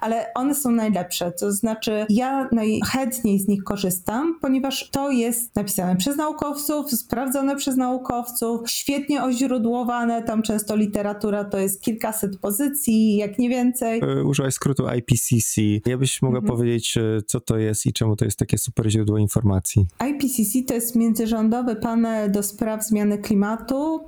[0.00, 1.32] ale one są najlepsze.
[1.32, 7.76] To znaczy, ja najchętniej z nich korzystam, ponieważ to jest napisane przez naukowców, sprawdzone przez
[7.76, 10.22] naukowców, świetnie oźródłowane.
[10.22, 14.00] Tam często literatura to jest kilkaset pozycji, jak nie więcej.
[14.00, 15.60] E, użyłaś skrótu IPCC.
[15.86, 16.56] Ja byś mogła mhm.
[16.56, 19.86] powiedzieć, e, co to jest i czemu to jest takie super źródło informacji?
[20.10, 24.07] IPCC to jest międzyrządowy panel do spraw zmiany klimatu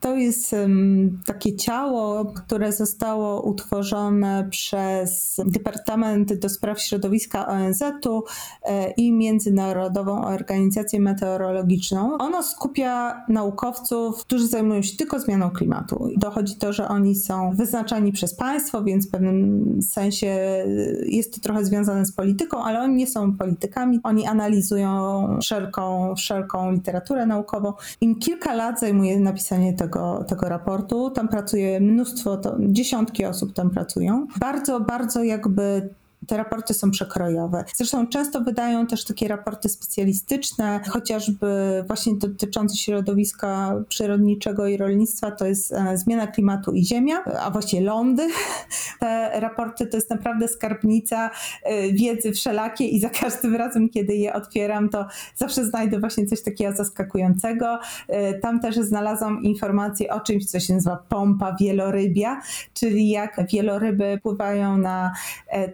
[0.00, 0.54] to jest
[1.26, 8.22] takie ciało, które zostało utworzone przez Departament do Spraw Środowiska ONZ-u
[8.62, 12.18] e, i Międzynarodową Organizację Meteorologiczną.
[12.18, 16.08] Ono skupia naukowców, którzy zajmują się tylko zmianą klimatu.
[16.16, 20.64] Dochodzi to, że oni są wyznaczani przez państwo, więc w pewnym sensie
[21.06, 24.00] jest to trochę związane z polityką, ale oni nie są politykami.
[24.02, 27.72] Oni analizują wszelką, wszelką literaturę naukową.
[28.00, 29.85] Im kilka lat zajmuje napisanie tego,
[30.28, 31.10] tego raportu.
[31.10, 34.26] Tam pracuje mnóstwo, to, dziesiątki osób tam pracują.
[34.40, 35.88] Bardzo, bardzo jakby
[36.26, 37.64] te raporty są przekrojowe.
[37.76, 41.46] Zresztą często wydają też takie raporty specjalistyczne, chociażby
[41.86, 47.82] właśnie dotyczące środowiska przyrodniczego i rolnictwa, to jest e, zmiana klimatu i ziemia, a właściwie
[47.82, 48.28] lądy.
[49.00, 51.30] Te raporty to jest naprawdę skarbnica
[51.62, 55.06] e, wiedzy wszelakiej i za każdym razem, kiedy je otwieram, to
[55.36, 57.78] zawsze znajdę właśnie coś takiego zaskakującego.
[58.08, 62.40] E, tam też znalazłam informacje o czymś, co się nazywa pompa wielorybia,
[62.74, 65.12] czyli jak wieloryby pływają na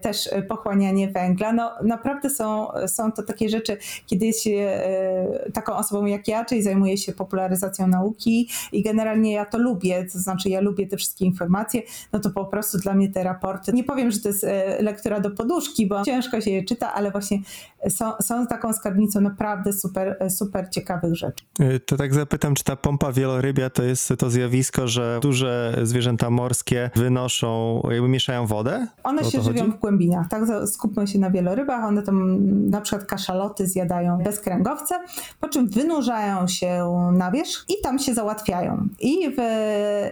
[0.00, 1.52] też pochłanianie węgla.
[1.52, 3.76] No naprawdę są, są to takie rzeczy,
[4.06, 9.32] kiedy jest się e, taką osobą jak ja, czyli zajmuję się popularyzacją nauki i generalnie
[9.32, 11.82] ja to lubię, to znaczy ja lubię te wszystkie informacje,
[12.12, 15.20] no to po prostu dla mnie te raporty, nie powiem, że to jest e, lektura
[15.20, 17.38] do poduszki, bo ciężko się je czyta, ale właśnie
[17.88, 21.44] są, są taką skarbnicą naprawdę super, super ciekawych rzeczy.
[21.60, 26.30] E, to tak zapytam, czy ta pompa wielorybia to jest to zjawisko, że duże zwierzęta
[26.30, 28.86] morskie wynoszą, jakby mieszają wodę?
[29.04, 30.42] One się żywią w głębinach tak?
[30.66, 32.38] Skupmy się na wielorybach, one tam
[32.70, 34.94] na przykład kaszaloty zjadają bezkręgowce,
[35.40, 38.88] po czym wynurzają się na wierzch i tam się załatwiają.
[39.00, 39.40] I w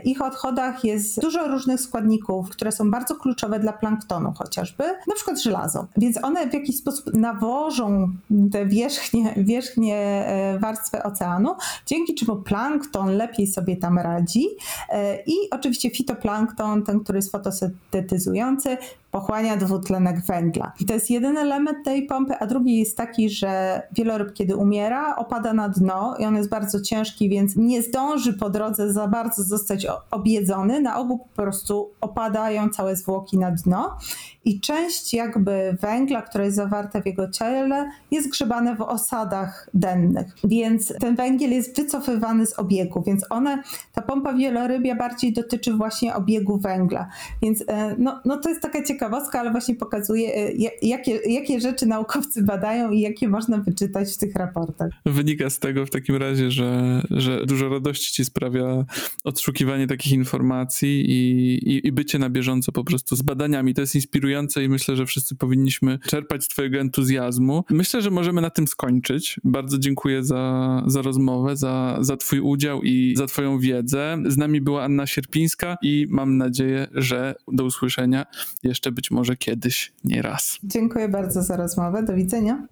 [0.05, 5.43] ich odchodach jest dużo różnych składników, które są bardzo kluczowe dla planktonu chociażby, na przykład
[5.43, 5.87] żelazo.
[5.97, 7.15] Więc one w jakiś sposób
[7.61, 8.09] nawożą
[8.53, 11.55] te wierzchnie, wierzchnie e, oceanu,
[11.87, 14.47] dzięki czemu plankton lepiej sobie tam radzi.
[14.89, 18.77] E, i oczywiście fitoplankton, ten, który jest fotosyntetyzujący,
[19.11, 20.73] pochłania dwutlenek węgla.
[20.81, 25.17] I to jest jeden element tej pompy, a drugi jest taki, że wieloryb, kiedy umiera,
[25.17, 29.43] opada na dno i on jest bardzo ciężki, więc nie zdąży po drodze za bardzo
[29.43, 30.81] zostać objedzony.
[30.81, 33.97] Na ogół po prostu opadają całe zwłoki na dno
[34.45, 40.27] i część jakby węgla, która jest zawarta w jego ciele, jest grzebane w osadach dennych.
[40.45, 46.15] Więc ten węgiel jest wycofywany z obiegu, więc one, ta pompa wielorybia bardziej dotyczy właśnie
[46.15, 47.09] obiegu węgla.
[47.43, 51.87] Więc e, no, no to jest taka ciekawostka, ale właśnie pokazuje, e, jakie, jakie rzeczy
[51.87, 54.91] naukowcy badają i jakie można wyczytać w tych raportach.
[55.07, 58.85] Wynika z tego w takim razie, że, że dużo radości ci sprawia
[59.25, 63.75] odszukiwanie takich informacji i, i, i bycie na bieżąco po prostu z badaniami.
[63.75, 67.65] To jest inspirujące i myślę, że wszyscy powinniśmy czerpać z Twojego entuzjazmu.
[67.71, 69.41] Myślę, że możemy na tym skończyć.
[69.45, 74.19] Bardzo dziękuję za, za rozmowę, za, za Twój udział i za Twoją wiedzę.
[74.27, 78.27] Z nami była Anna Sierpińska i mam nadzieję, że do usłyszenia
[78.63, 80.59] jeszcze być może kiedyś, nie raz.
[80.65, 82.03] Dziękuję bardzo za rozmowę.
[82.03, 82.67] Do widzenia.